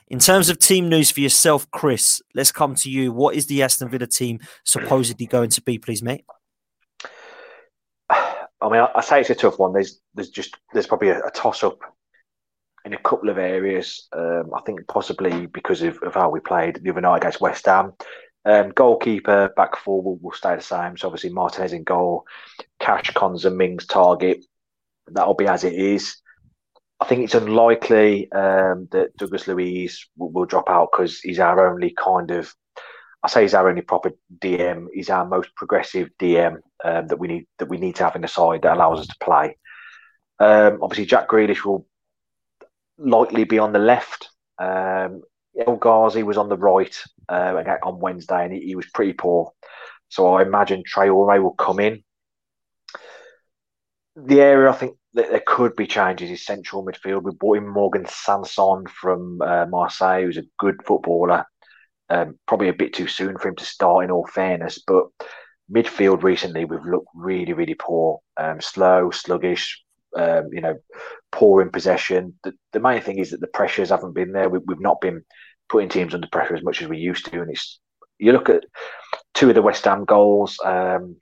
[0.08, 3.12] In terms of team news for yourself, Chris, let's come to you.
[3.12, 6.26] What is the Aston Villa team supposedly going to be, please, mate?
[8.10, 9.74] I mean, I, I say it's a tough one.
[9.74, 11.80] There's there's just there's probably a, a toss up
[12.86, 14.08] in a couple of areas.
[14.14, 17.66] Um, I think possibly because of, of how we played the other night against West
[17.66, 17.94] Ham.
[18.46, 20.98] Um, goalkeeper, back four will, will stay the same.
[20.98, 22.26] So obviously Martinez in goal,
[22.80, 24.44] Cash, and Mings, Targett.
[25.08, 26.18] That'll be as it is.
[27.00, 31.72] I think it's unlikely um, that Douglas Luiz will, will drop out because he's our
[31.72, 32.54] only kind of.
[33.24, 34.88] I say he's our only proper DM.
[34.94, 38.22] He's our most progressive DM um, that we need that we need to have in
[38.22, 39.58] the side that allows us to play.
[40.40, 41.88] Um, obviously, Jack Grealish will
[42.98, 44.30] likely be on the left.
[44.58, 45.22] Um,
[45.58, 46.96] El Ghazi was on the right
[47.30, 49.52] uh, on Wednesday, and he, he, was pretty poor.
[50.10, 52.04] So I imagine Traore will come in.
[54.16, 57.24] The area I think that there could be changes is central midfield.
[57.24, 61.46] We brought in Morgan Sanson from uh, Marseille, who's a good footballer.
[62.10, 64.82] Um, probably a bit too soon for him to start, in all fairness.
[64.86, 65.06] But
[65.74, 69.82] midfield recently, we've looked really, really poor, um, slow, sluggish.
[70.16, 70.80] Um, you know,
[71.34, 72.36] poor in possession.
[72.46, 74.48] The, the, main thing is that the pressures haven't been there.
[74.48, 75.26] We, have not been
[75.68, 77.42] putting teams under pressure as much as we used to.
[77.42, 77.82] And it's
[78.18, 78.64] you look at
[79.34, 80.58] two of the West Ham goals.
[80.64, 81.18] Um,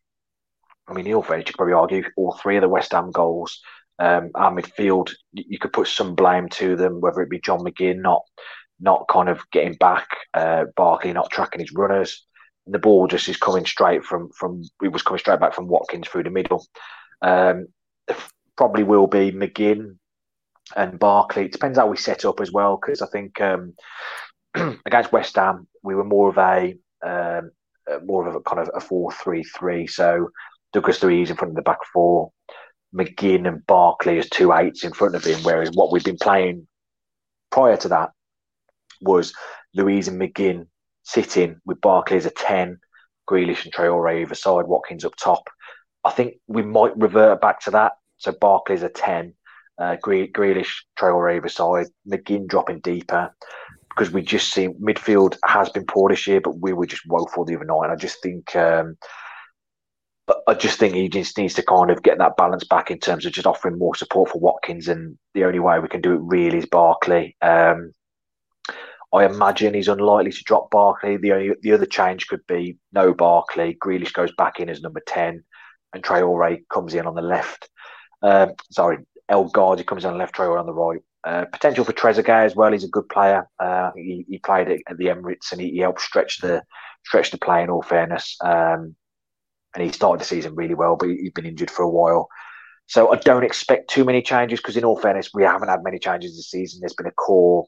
[0.87, 3.11] I mean, in all fairness, you could probably argue all three of the West Ham
[3.11, 3.61] goals.
[3.99, 8.01] Um, our midfield, you could put some blame to them, whether it be John McGinn
[8.01, 8.21] not
[8.79, 12.25] not kind of getting back, uh, Barkley not tracking his runners.
[12.65, 15.67] And the ball just is coming straight from from it was coming straight back from
[15.67, 16.65] Watkins through the middle.
[17.21, 17.67] Um,
[18.57, 19.97] probably will be McGinn
[20.75, 21.45] and Barkley.
[21.45, 23.73] It depends how we set up as well, because I think um,
[24.85, 26.75] against West Ham we were more of a
[27.05, 27.51] um,
[28.05, 29.87] more of a kind of a four-three-three.
[29.87, 30.29] So
[30.73, 32.31] Douglas Luiz in front of the back four,
[32.93, 35.39] McGinn and Barkley as two eights in front of him.
[35.43, 36.67] Whereas what we've been playing
[37.51, 38.11] prior to that
[39.01, 39.33] was
[39.73, 40.67] Luiz and McGinn
[41.03, 42.79] sitting with Barkley as a ten,
[43.29, 45.43] Grealish and Traore either side, Watkins up top.
[46.03, 47.93] I think we might revert back to that
[48.23, 49.33] so Barkley's a 10,
[49.77, 53.35] uh, Gre- Grealish, Traore either side, McGinn dropping deeper
[53.89, 57.45] because we just see midfield has been poor this year, but we were just woeful
[57.45, 57.83] the other night.
[57.83, 58.97] And I just think, um,
[60.47, 63.25] I just think he just needs to kind of get that balance back in terms
[63.25, 64.87] of just offering more support for Watkins.
[64.87, 67.35] And the only way we can do it really is Barkley.
[67.41, 67.91] Um,
[69.13, 71.17] I imagine he's unlikely to drop Barkley.
[71.17, 73.77] The only the other change could be no Barkley.
[73.83, 75.43] Grealish goes back in as number ten,
[75.93, 77.69] and Traore comes in on the left.
[78.23, 78.99] Um, sorry,
[79.29, 81.01] El Ghazi comes in on the left, Traore on the right.
[81.25, 82.71] Uh, potential for Trezeguet as well.
[82.71, 83.47] He's a good player.
[83.57, 86.61] Uh, he, he, played at the Emirates and he, he, helped stretch the
[87.05, 87.63] stretch the play.
[87.63, 88.95] In all fairness, um,
[89.73, 92.27] and he started the season really well, but he's been injured for a while.
[92.87, 95.99] So I don't expect too many changes because, in all fairness, we haven't had many
[95.99, 96.79] changes this season.
[96.81, 97.65] There's been a core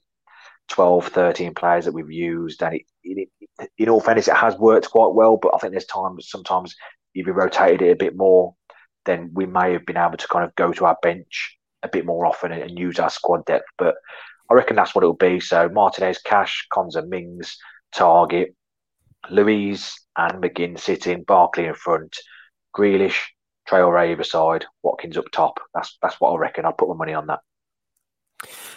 [0.69, 3.29] 12, 13 players that we've used, and it, it,
[3.77, 5.37] in all fairness, it has worked quite well.
[5.37, 6.75] But I think there's times sometimes
[7.13, 8.55] if you rotated it a bit more,
[9.05, 12.05] then we may have been able to kind of go to our bench a bit
[12.05, 13.67] more often and, and use our squad depth.
[13.77, 13.95] But
[14.49, 15.39] I reckon that's what it'll be.
[15.39, 17.57] So Martinez, Cash, Konsa, Mings,
[17.95, 18.53] Targett,
[19.29, 22.17] Luiz and McGinn sitting, Barkley in front,
[22.75, 23.19] Grealish,
[23.67, 25.59] Traore either side, Watkins up top.
[25.73, 26.65] That's that's what I reckon.
[26.65, 27.39] I'll put my money on that.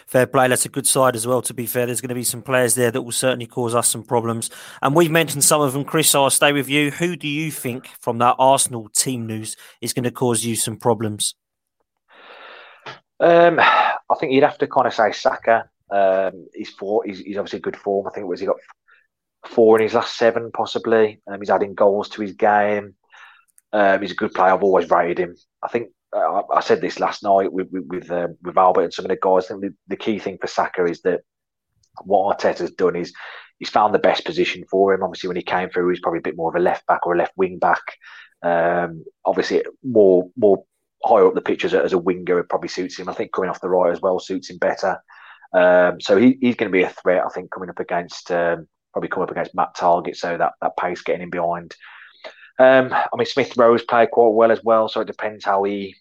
[0.07, 0.49] Fair play.
[0.49, 1.43] That's a good side as well.
[1.43, 3.89] To be fair, there's going to be some players there that will certainly cause us
[3.89, 5.85] some problems, and we've mentioned some of them.
[5.85, 6.91] Chris, so I'll stay with you.
[6.91, 10.77] Who do you think from that Arsenal team news is going to cause you some
[10.77, 11.35] problems?
[13.21, 15.69] Um, I think you'd have to kind of say Saka.
[15.91, 17.03] Um, he's four.
[17.05, 18.07] He's, he's obviously good form.
[18.07, 18.57] I think was he got
[19.47, 21.21] four in his last seven, possibly.
[21.27, 22.95] Um, he's adding goals to his game.
[23.73, 24.53] Um, he's a good player.
[24.53, 25.37] I've always rated him.
[25.63, 28.95] I think I, I said this last night with with with, um, with Albert and
[28.95, 29.45] some of the guys.
[29.45, 31.21] I think the, the key thing for Saka is that
[32.05, 33.13] what Arteta's done is
[33.59, 35.03] he's found the best position for him.
[35.03, 37.15] Obviously, when he came through, he's probably a bit more of a left back or
[37.15, 37.83] a left wing back.
[38.43, 40.65] Um, obviously, more more
[41.05, 43.09] higher up the pitch as a, as a winger, it probably suits him.
[43.09, 45.01] I think coming off the right as well suits him better.
[45.53, 47.25] Um, so he, he's going to be a threat.
[47.25, 50.77] I think coming up against um, probably coming up against Matt Targett, So that that
[50.77, 51.75] pace getting in behind
[52.59, 55.95] um, I mean, Smith Rowe's played quite well as well, so it depends how he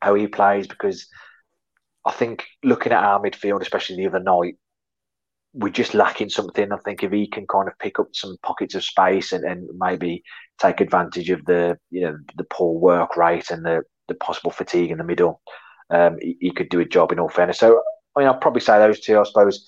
[0.00, 1.08] how he plays because
[2.04, 4.56] I think looking at our midfield, especially the other night,
[5.54, 6.70] we're just lacking something.
[6.72, 9.68] I think if he can kind of pick up some pockets of space and, and
[9.78, 10.22] maybe
[10.60, 14.90] take advantage of the you know the poor work rate and the, the possible fatigue
[14.90, 15.40] in the middle,
[15.88, 17.58] um, he, he, could do a job in all fairness.
[17.58, 17.82] So
[18.14, 19.18] I mean, I'll probably say those two.
[19.18, 19.66] I suppose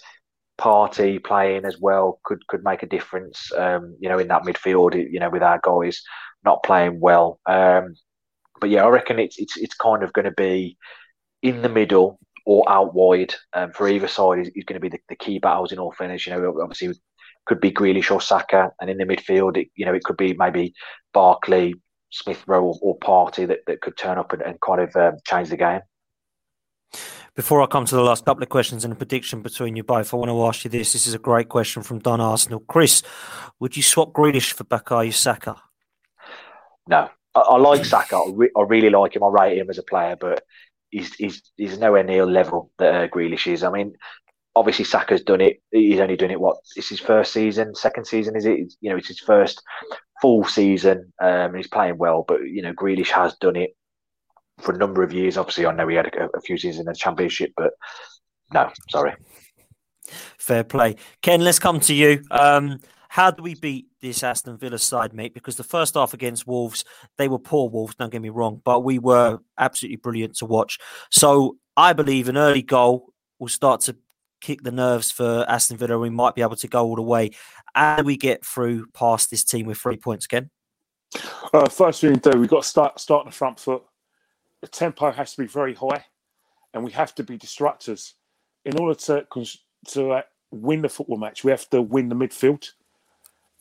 [0.61, 3.51] Partey playing as well could could make a difference.
[3.57, 6.03] Um, you know, in that midfield, you know, with our guys
[6.45, 7.41] not playing well.
[7.47, 7.95] Um,
[8.61, 10.77] but yeah, I reckon it's it's it's kind of going to be
[11.43, 14.89] in the middle or out wide um, for either side is, is going to be
[14.89, 15.73] the, the, key battles.
[15.73, 16.93] In all fairness, you know, obviously
[17.47, 20.35] could be Grealish or Saka, and in the midfield, it, you know, it could be
[20.35, 20.75] maybe
[21.15, 21.75] Barkley,
[22.11, 25.17] Smith Rowe, or, or Partey that, that could turn up and, and kind of um,
[25.27, 25.81] change the game.
[27.41, 30.13] Before I come to the last couple of questions and a prediction between you both,
[30.13, 30.93] I want to ask you this.
[30.93, 32.61] This is a great question from Don Arsenal.
[32.69, 33.03] Chris,
[33.59, 35.57] would you swap Grealish for Bukayo Saka?
[36.87, 38.17] No, I, I like Saka.
[38.17, 39.25] I, re- I, really like him.
[39.25, 40.45] I rate him as a player, but
[40.91, 43.65] he's he's, he's nowhere near level that uh, Grealish is.
[43.65, 43.95] I mean,
[44.55, 45.63] obviously Saka's done it.
[45.71, 46.41] He's only doing it.
[46.41, 46.59] What?
[46.77, 48.75] It's his first season, second season, is it?
[48.83, 49.63] You know, it's his first
[50.21, 51.11] full season.
[51.23, 53.71] Um, he's playing well, but you know, Grealish has done it
[54.61, 55.37] for a number of years.
[55.37, 57.73] Obviously, I know he had a, a few seasons in the championship, but
[58.53, 59.15] no, sorry.
[60.39, 61.43] Fair play, Ken.
[61.43, 62.23] Let's come to you.
[62.31, 65.35] Um, how do we beat this Aston Villa side, mate?
[65.35, 66.85] Because the first half against Wolves,
[67.19, 70.79] they were poor Wolves, don't get me wrong, but we were absolutely brilliant to watch.
[71.11, 73.97] So I believe an early goal will start to
[74.41, 75.99] kick the nerves for Aston Villa.
[75.99, 77.31] We might be able to go all the way.
[77.75, 80.51] And we get through past this team with three points again.
[81.53, 83.83] Uh, first thing to do, we've got to start, start on the front foot.
[84.61, 86.07] The tempo has to be very high,
[86.75, 88.15] and we have to be disruptors.
[88.65, 89.27] In order to,
[89.89, 92.71] to uh, win the football match, we have to win the midfield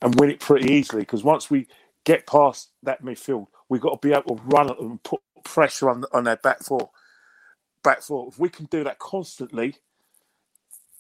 [0.02, 1.04] and win it pretty easily.
[1.04, 1.68] Because once we
[2.04, 5.22] get past that midfield, we've got to be able to run at them and put
[5.44, 6.90] pressure on on their back four.
[7.84, 8.28] Back four.
[8.28, 9.76] If we can do that constantly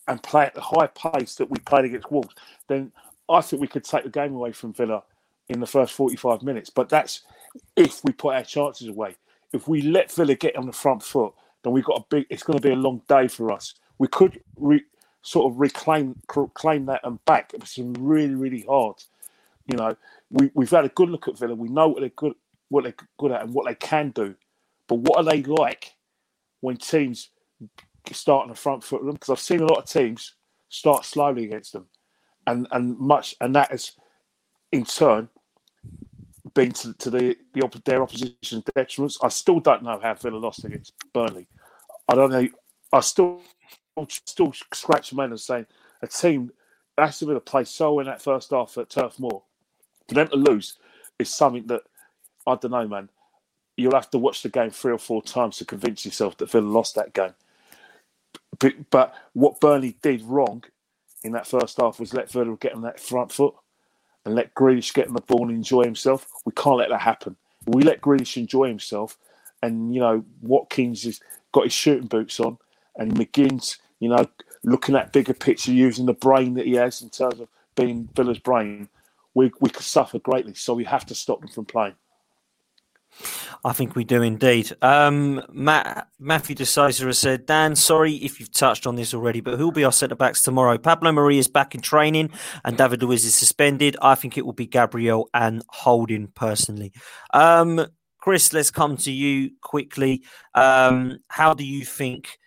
[0.07, 2.33] and play at the high pace that we played against Wolves,
[2.67, 2.91] then
[3.27, 5.03] I think we could take the game away from Villa
[5.49, 6.69] in the first 45 minutes.
[6.69, 7.21] But that's
[7.75, 9.17] if we put our chances away.
[9.53, 11.33] If we let Villa get on the front foot,
[11.63, 12.25] then we've got a big.
[12.29, 13.73] It's going to be a long day for us.
[13.97, 14.81] We could re,
[15.21, 16.15] sort of reclaim
[16.53, 17.51] claim that and back.
[17.53, 18.95] It's been really, really hard.
[19.65, 19.95] You know,
[20.29, 21.55] we, we've had a good look at Villa.
[21.55, 22.33] We know what they're good,
[22.69, 24.35] what they're good at, and what they can do.
[24.87, 25.93] But what are they like
[26.61, 27.29] when teams
[28.11, 29.15] start on the front foot of them?
[29.15, 30.33] Because I've seen a lot of teams
[30.69, 31.87] start slowly against them,
[32.47, 33.91] and and much, and that has
[34.71, 35.29] in turn
[36.53, 39.17] been to, to the, the their opposition's detriments.
[39.21, 41.47] I still don't know how Villa lost against Burnley.
[42.07, 42.47] I don't know.
[42.91, 43.41] I still
[44.07, 45.65] still scratch my head and saying
[46.01, 46.51] a team
[46.97, 49.43] Aston Villa play so in that first half at Turf Moor
[50.07, 50.77] for them to lose
[51.17, 51.81] is something that
[52.47, 53.09] I don't know, man.
[53.77, 56.67] You'll have to watch the game three or four times to convince yourself that Villa
[56.67, 57.33] lost that game.
[58.59, 60.63] But, but what Burnley did wrong
[61.23, 63.53] in that first half was let Villa get on that front foot
[64.29, 66.27] and let Grealish get on the ball and enjoy himself.
[66.45, 67.35] We can't let that happen.
[67.65, 69.17] We let Grealish enjoy himself,
[69.61, 71.19] and you know Watkins has
[71.51, 72.57] got his shooting boots on,
[72.95, 74.25] and McGinn's you know,
[74.63, 78.39] looking at bigger picture, using the brain that he has in terms of being Villa's
[78.39, 78.87] brain,
[79.33, 80.53] we, we could suffer greatly.
[80.53, 81.95] So we have to stop them from playing.
[83.63, 84.71] I think we do indeed.
[84.81, 89.57] Um, Matt, Matthew DeSouza has said, Dan, sorry if you've touched on this already, but
[89.57, 90.77] who'll be our centre backs tomorrow?
[90.77, 92.31] Pablo Mari is back in training
[92.63, 93.97] and David Luiz is suspended.
[94.01, 96.93] I think it will be Gabriel and Holding personally.
[97.33, 97.85] Um,
[98.19, 100.23] Chris, let's come to you quickly.
[100.53, 102.37] Um, how do you think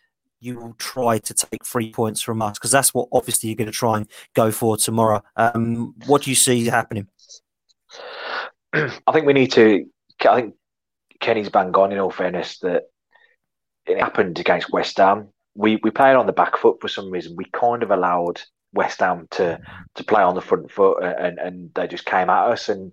[0.42, 3.66] you will try to take three points from us because that's what obviously you're going
[3.66, 5.22] to try and go for tomorrow.
[5.36, 7.06] Um, what do you see happening?
[8.72, 9.86] I think we need to.
[10.20, 10.54] I think
[11.20, 11.92] Kenny's bang on.
[11.92, 12.84] In all fairness, that
[13.86, 15.28] it happened against West Ham.
[15.54, 17.36] We we played on the back foot for some reason.
[17.36, 18.40] We kind of allowed
[18.72, 19.60] West Ham to
[19.94, 22.68] to play on the front foot, and and they just came at us.
[22.68, 22.92] And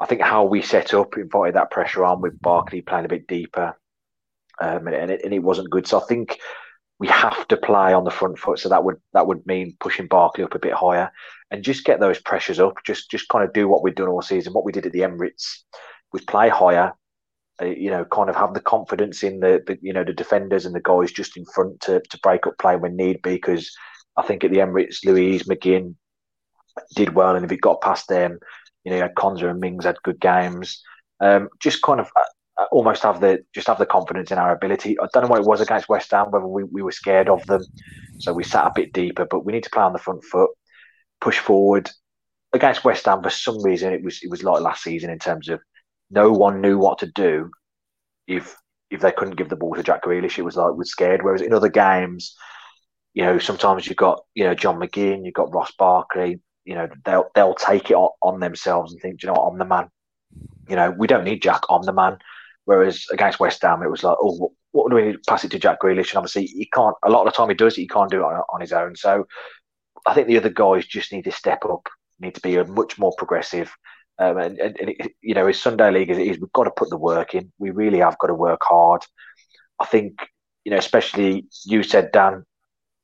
[0.00, 3.26] I think how we set up invited that pressure on with Barkley playing a bit
[3.26, 3.76] deeper
[4.60, 5.86] um, and, it, and it wasn't good.
[5.86, 6.38] So I think
[6.98, 8.58] we have to play on the front foot.
[8.58, 11.10] So that would that would mean pushing Barkley up a bit higher
[11.50, 12.74] and just get those pressures up.
[12.84, 14.52] Just just kind of do what we've done all season.
[14.52, 15.62] What we did at the Emirates
[16.12, 16.92] was play higher.
[17.60, 20.66] Uh, you know, kind of have the confidence in the, the you know the defenders
[20.66, 23.34] and the guys just in front to to break up play when need be.
[23.34, 23.70] Because
[24.16, 25.94] I think at the Emirates, Luiz McGinn
[26.94, 28.38] did well, and if it got past them,
[28.84, 30.82] you know, Konsa and Mings had good games.
[31.20, 32.10] Um, just kind of
[32.58, 34.96] uh, almost have the just have the confidence in our ability.
[35.00, 37.44] I don't know what it was against West Ham, whether we, we were scared of
[37.46, 37.62] them,
[38.18, 39.26] so we sat a bit deeper.
[39.28, 40.50] But we need to play on the front foot,
[41.20, 41.90] push forward.
[42.52, 45.48] Against West Ham, for some reason, it was it was like last season in terms
[45.48, 45.60] of
[46.10, 47.50] no one knew what to do
[48.26, 48.56] if
[48.90, 50.38] if they couldn't give the ball to Jack Grealish.
[50.38, 51.22] It was like we're scared.
[51.22, 52.36] Whereas in other games,
[53.14, 56.40] you know, sometimes you've got you know John McGinn, you've got Ross Barkley.
[56.64, 59.64] You know, they'll they'll take it on, themselves and think, you know what, I'm the
[59.64, 59.88] man.
[60.68, 61.62] You know, we don't need Jack.
[61.70, 62.18] I'm the man.
[62.64, 65.22] Whereas against West Ham, it was like, oh, what do we need?
[65.28, 66.96] Pass it to Jack Grealish, and obviously he can't.
[67.04, 68.72] A lot of the time he does it, he can't do it on, on his
[68.72, 68.96] own.
[68.96, 69.26] So
[70.06, 71.88] I think the other guys just need to step up,
[72.20, 73.72] need to be a much more progressive.
[74.18, 76.64] Um, and, and, and it, you know, as Sunday League as it is, we've got
[76.64, 77.52] to put the work in.
[77.58, 79.02] We really have got to work hard.
[79.80, 80.18] I think
[80.66, 82.44] you know, especially you said Dan,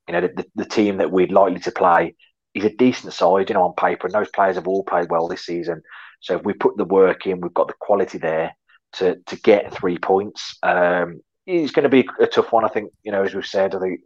[0.07, 2.13] you know, the, the team that we'd likely to play
[2.53, 5.29] is a decent side, you know, on paper, and those players have all played well
[5.29, 5.81] this season.
[6.19, 8.53] So if we put the work in, we've got the quality there
[8.93, 10.57] to to get three points.
[10.61, 12.91] Um, it's going to be a tough one, I think.
[13.03, 14.01] You know, as we've said, I think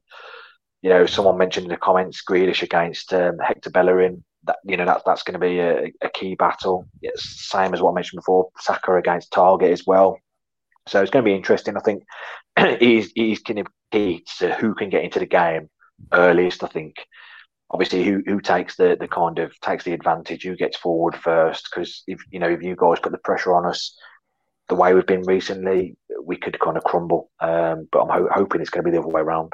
[0.83, 4.23] you know someone mentioned in the comments Grealish against um, Hector Bellerin.
[4.47, 6.87] That you know that that's going to be a, a key battle.
[7.01, 8.49] It's same as what I mentioned before.
[8.59, 10.19] Saka against Targett as well.
[10.87, 11.77] So it's going to be interesting.
[11.77, 12.03] I think
[12.79, 15.69] he's he's going to key to who can get into the game
[16.13, 16.63] earliest.
[16.63, 16.95] I think
[17.69, 21.69] obviously who who takes the the kind of takes the advantage, who gets forward first.
[21.69, 23.97] Because if you know if you guys put the pressure on us,
[24.69, 27.29] the way we've been recently, we could kind of crumble.
[27.39, 29.53] Um, but I'm ho- hoping it's going to be the other way around.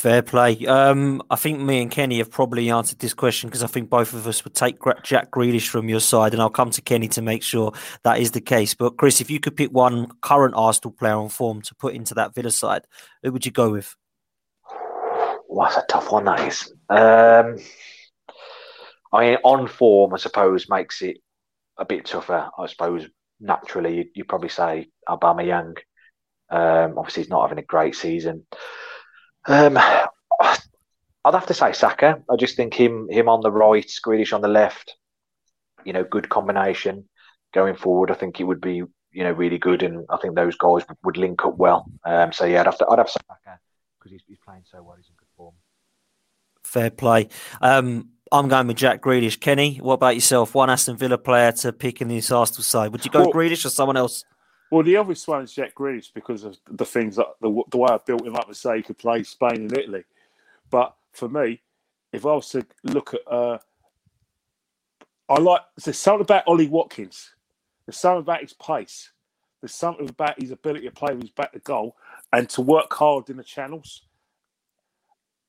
[0.00, 0.64] Fair play.
[0.64, 4.14] Um, I think me and Kenny have probably answered this question because I think both
[4.14, 7.20] of us would take Jack Grealish from your side, and I'll come to Kenny to
[7.20, 7.74] make sure
[8.04, 8.72] that is the case.
[8.72, 12.14] But Chris, if you could pick one current Arsenal player on form to put into
[12.14, 12.86] that Villa side,
[13.22, 13.94] who would you go with?
[15.54, 16.24] That's a tough one.
[16.24, 16.72] That is.
[16.88, 17.58] Um,
[19.12, 21.18] I mean, on form, I suppose makes it
[21.76, 22.48] a bit tougher.
[22.58, 23.06] I suppose
[23.38, 25.76] naturally, you you probably say Aubameyang.
[26.48, 28.46] Um, obviously, he's not having a great season.
[29.46, 32.22] Um, I'd have to say Saka.
[32.30, 34.96] I just think him him on the right, Grealish on the left.
[35.84, 37.08] You know, good combination
[37.52, 38.10] going forward.
[38.10, 38.82] I think it would be
[39.12, 41.90] you know really good, and I think those guys would link up well.
[42.04, 43.58] Um, so yeah, I'd have to I'd have Saka
[43.98, 44.96] because he's, he's playing so well.
[44.96, 45.54] He's in good form.
[46.62, 47.28] Fair play.
[47.60, 49.40] Um, I'm going with Jack Grealish.
[49.40, 50.54] Kenny, what about yourself?
[50.54, 52.92] One Aston Villa player to pick in this Arsenal side.
[52.92, 54.24] Would you go well, Grealish or someone else?
[54.70, 57.88] Well, the obvious one is Jack Grealish because of the things that the, the way
[57.90, 60.04] I built him up to say he could play Spain and Italy.
[60.70, 61.60] But for me,
[62.12, 63.58] if I was to look at, uh,
[65.28, 67.34] I like there's something about Ollie Watkins.
[67.84, 69.10] There's something about his pace.
[69.60, 71.96] There's something about his ability to play with his back to goal
[72.32, 74.02] and to work hard in the channels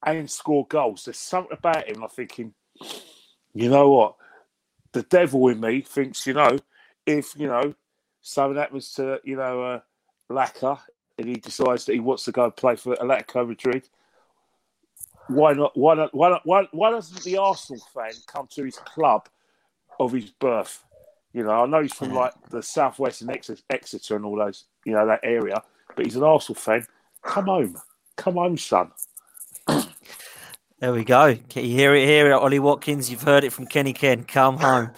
[0.04, 1.06] and score goals.
[1.06, 2.04] There's something about him.
[2.04, 2.54] I'm thinking,
[3.54, 4.16] you know what?
[4.94, 6.58] The devil in me thinks, you know,
[7.06, 7.76] if you know
[8.22, 9.80] something happens to you know uh,
[10.30, 10.80] Laka
[11.18, 13.88] and he decides that he wants to go and play for Atletico Madrid,
[15.28, 15.78] why not?
[15.78, 16.14] Why not?
[16.14, 16.42] Why not?
[16.46, 19.30] Why, why doesn't the Arsenal fan come to his club
[20.00, 20.84] of his birth?
[21.34, 23.32] You know, I know he's from like the southwest and
[23.70, 25.64] Exeter and all those, you know, that area,
[25.96, 26.86] but he's an Arsenal fan.
[27.22, 27.78] Come home,
[28.18, 28.92] come home, son.
[30.82, 31.38] There we go.
[31.48, 33.12] Can you hear it here, Ollie Watkins?
[33.12, 34.24] You've heard it from Kenny Ken.
[34.24, 34.90] Come home.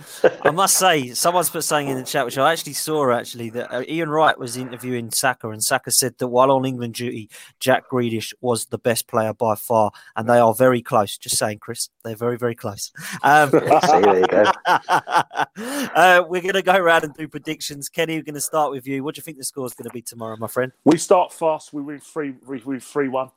[0.46, 3.70] I must say, someone's put something in the chat, which I actually saw actually, that
[3.70, 7.30] uh, Ian Wright was interviewing Saka, and Saka said that while on England duty,
[7.60, 11.18] Jack Grealish was the best player by far, and they are very close.
[11.18, 12.94] Just saying, Chris, they're very, very close.
[13.22, 14.44] Um, See, there you go.
[14.66, 17.90] uh, we're going to go around and do predictions.
[17.90, 19.04] Kenny, we're going to start with you.
[19.04, 20.72] What do you think the score is going to be tomorrow, my friend?
[20.86, 21.74] We start fast.
[21.74, 22.36] We win three.
[22.48, 23.32] We win three one.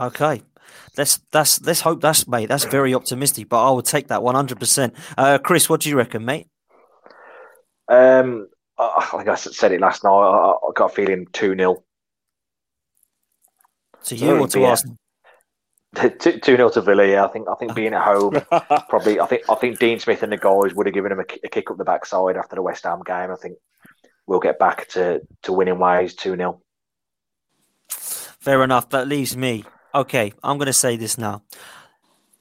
[0.00, 0.42] Okay,
[0.96, 2.46] let's that's let's hope that's mate.
[2.46, 4.94] That's very optimistic, but I would take that one hundred percent.
[5.18, 6.46] Uh, Chris, what do you reckon, mate?
[7.88, 8.48] Um,
[8.78, 10.10] I think I said it last night.
[10.10, 11.82] I, I got a feeling two 0
[14.04, 14.96] To you or to Arsenal?
[15.96, 17.04] Two 0 to Villa.
[17.06, 18.40] Yeah, I think I think being at home,
[18.88, 19.20] probably.
[19.20, 21.48] I think I think Dean Smith and the guys would have given him a, a
[21.48, 23.30] kick up the backside after the West Ham game.
[23.30, 23.58] I think
[24.26, 26.14] we'll get back to to winning ways.
[26.14, 26.62] Two 0
[27.88, 28.88] Fair enough.
[28.90, 29.64] That leaves me
[29.94, 31.42] okay, I'm going to say this now.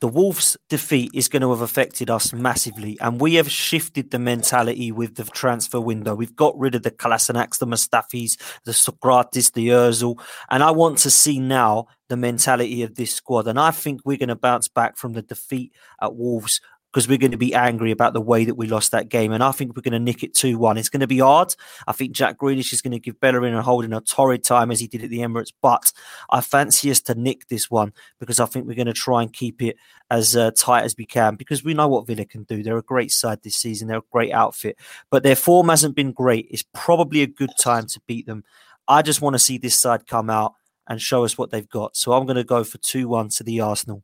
[0.02, 4.20] The Wolves' defeat is going to have affected us massively, and we have shifted the
[4.20, 6.16] mentality with the transfer window.
[6.16, 10.18] We've got rid of the Kolasinac's, the Mustafis, the Sokratis, the Özil,
[10.50, 13.48] and I want to see now the mentality of this squad.
[13.48, 17.18] And I think we're going to bounce back from the defeat at Wolves because we're
[17.18, 19.32] going to be angry about the way that we lost that game.
[19.32, 20.78] And I think we're going to nick it 2 1.
[20.78, 21.56] It's going to be hard.
[21.88, 24.80] I think Jack Grealish is going to give Bellerin and Holding a torrid time as
[24.80, 25.54] he did at the Emirates.
[25.62, 25.92] But
[26.30, 29.32] I fancy us to nick this one because I think we're going to try and
[29.32, 29.78] keep it
[30.10, 32.64] as uh, tight as we can because we know what Villa can do.
[32.64, 34.78] They're a great side this season, they're a great outfit.
[35.12, 36.48] But their form hasn't been great.
[36.50, 38.44] It's probably a good time to beat them.
[38.88, 40.54] I just want to see this side come out
[40.88, 41.96] and show us what they've got.
[41.96, 44.04] So I'm going to go for 2 1 to the Arsenal.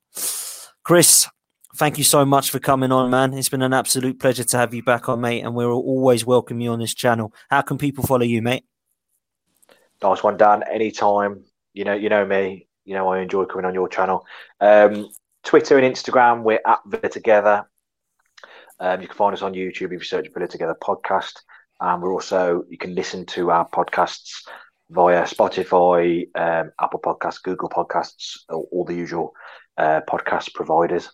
[0.83, 1.27] Chris,
[1.76, 3.34] thank you so much for coming on, man.
[3.34, 5.41] It's been an absolute pleasure to have you back on, mate.
[5.41, 7.34] And we'll always welcome you on this channel.
[7.49, 8.63] How can people follow you, mate?
[10.01, 10.63] Nice one, Dan.
[10.63, 11.43] Anytime.
[11.73, 12.67] You know, you know me.
[12.86, 14.26] You know I enjoy coming on your channel.
[14.61, 15.09] Um,
[15.43, 17.69] Twitter and Instagram, we're at Villa Together.
[18.80, 21.34] Um, you can find us on YouTube if you search Villa Together podcast.
[21.82, 24.47] And we're also you can listen to our podcasts
[24.89, 29.34] via Spotify, um, Apple Podcasts, Google Podcasts, all, all the usual
[29.78, 31.09] uh, podcast providers.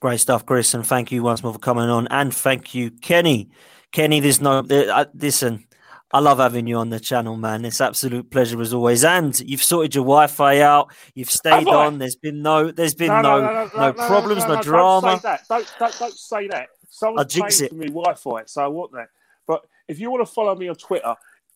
[0.00, 3.50] Great stuff, Chris, and thank you once more for coming on, and thank you, Kenny.
[3.90, 5.64] Kenny, there's no there, uh, listen.
[6.10, 7.66] I love having you on the channel, man.
[7.66, 9.04] It's absolute pleasure as always.
[9.04, 10.90] And you've sorted your Wi-Fi out.
[11.14, 11.98] You've stayed on.
[11.98, 15.08] There's been no, there's been no, no, no, no problems, no, drama.
[15.08, 15.42] Don't say that.
[15.48, 16.68] Don't, don't, don't say that.
[16.88, 19.08] Someone's paying for me Wi-Fi, so I want that.
[19.46, 21.14] But if you want to follow me on Twitter,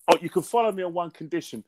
[0.09, 1.65] oh, you can follow me on one condition.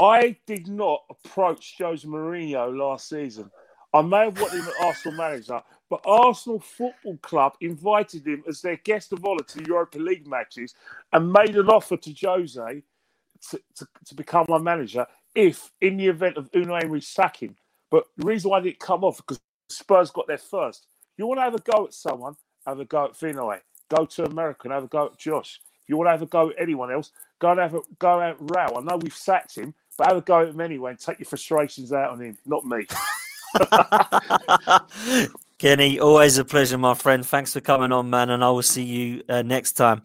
[0.00, 3.50] I did not approach Jose Mourinho last season.
[3.92, 5.60] I may have wanted him at Arsenal manager,
[5.90, 10.28] but Arsenal Football Club invited him as their guest of honour to the Europa League
[10.28, 10.74] matches
[11.12, 12.82] and made an offer to Jose
[13.50, 17.56] to, to, to become my manager if, in the event of Unai Emery sacking.
[17.90, 20.86] But the reason why I didn't come off because Spurs got there first.
[21.18, 22.36] You want to have a go at someone,
[22.66, 23.60] have a go at Vinai.
[23.94, 25.60] Go to America and have a go at Josh.
[25.82, 28.20] If you want to have a go at anyone else, go and have a go
[28.22, 28.78] at Raul.
[28.78, 31.26] I know we've sacked him, but have a go at him anyway and take your
[31.26, 32.86] frustrations out on him, not me.
[35.60, 37.24] Kenny, always a pleasure, my friend.
[37.24, 40.00] Thanks for coming on, man, and I will see you uh, next time.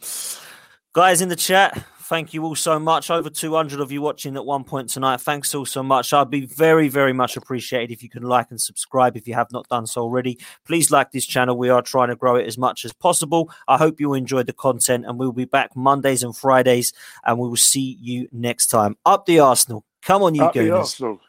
[0.92, 3.10] Guys in the chat, thank you all so much.
[3.10, 5.22] Over 200 of you watching at one point tonight.
[5.22, 6.12] Thanks all so much.
[6.12, 9.50] I'd be very, very much appreciated if you can like and subscribe if you have
[9.54, 10.38] not done so already.
[10.66, 11.58] Please like this channel.
[11.58, 13.50] We are trying to grow it as much as possible.
[13.66, 16.92] I hope you enjoyed the content, and we'll be back Mondays and Fridays,
[17.24, 18.98] and we will see you next time.
[19.06, 19.86] Up the Arsenal.
[20.02, 20.98] Come on, you Up Gooners.
[20.98, 21.22] the Arsenal.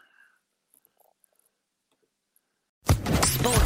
[3.22, 3.65] Sports